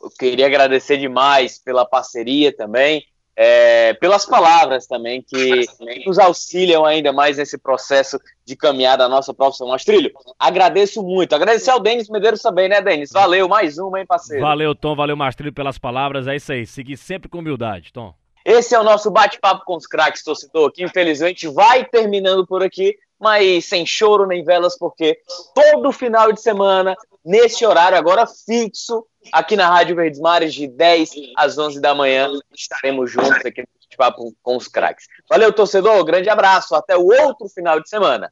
[0.01, 5.65] Eu queria agradecer demais pela parceria também é, pelas palavras também que
[6.05, 9.67] nos auxiliam ainda mais nesse processo de caminhar da nossa profissão.
[9.69, 11.33] Mas, Trilho, agradeço muito.
[11.33, 13.11] Agradecer ao Denis Medeiros também, né, Denis?
[13.11, 14.43] Valeu, mais uma, hein, parceiro?
[14.43, 16.27] Valeu, Tom, valeu, Mastrilho, pelas palavras.
[16.27, 18.13] É isso aí, seguir sempre com humildade, Tom.
[18.43, 22.95] Esse é o nosso bate-papo com os craques, torcedor, que infelizmente vai terminando por aqui,
[23.19, 25.19] mas sem choro nem velas, porque
[25.53, 31.11] todo final de semana, nesse horário agora fixo, aqui na Rádio Verdes Mares, de 10
[31.37, 35.05] às 11 da manhã, estaremos juntos aqui no bate-papo com os craques.
[35.29, 38.29] Valeu, torcedor, grande abraço, até o outro final de semana.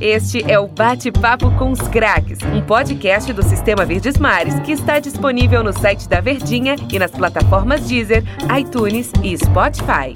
[0.00, 4.98] Este é o Bate-Papo com os Craques, um podcast do Sistema Verdes Mares que está
[4.98, 8.22] disponível no site da Verdinha e nas plataformas Deezer,
[8.58, 10.12] iTunes e Spotify.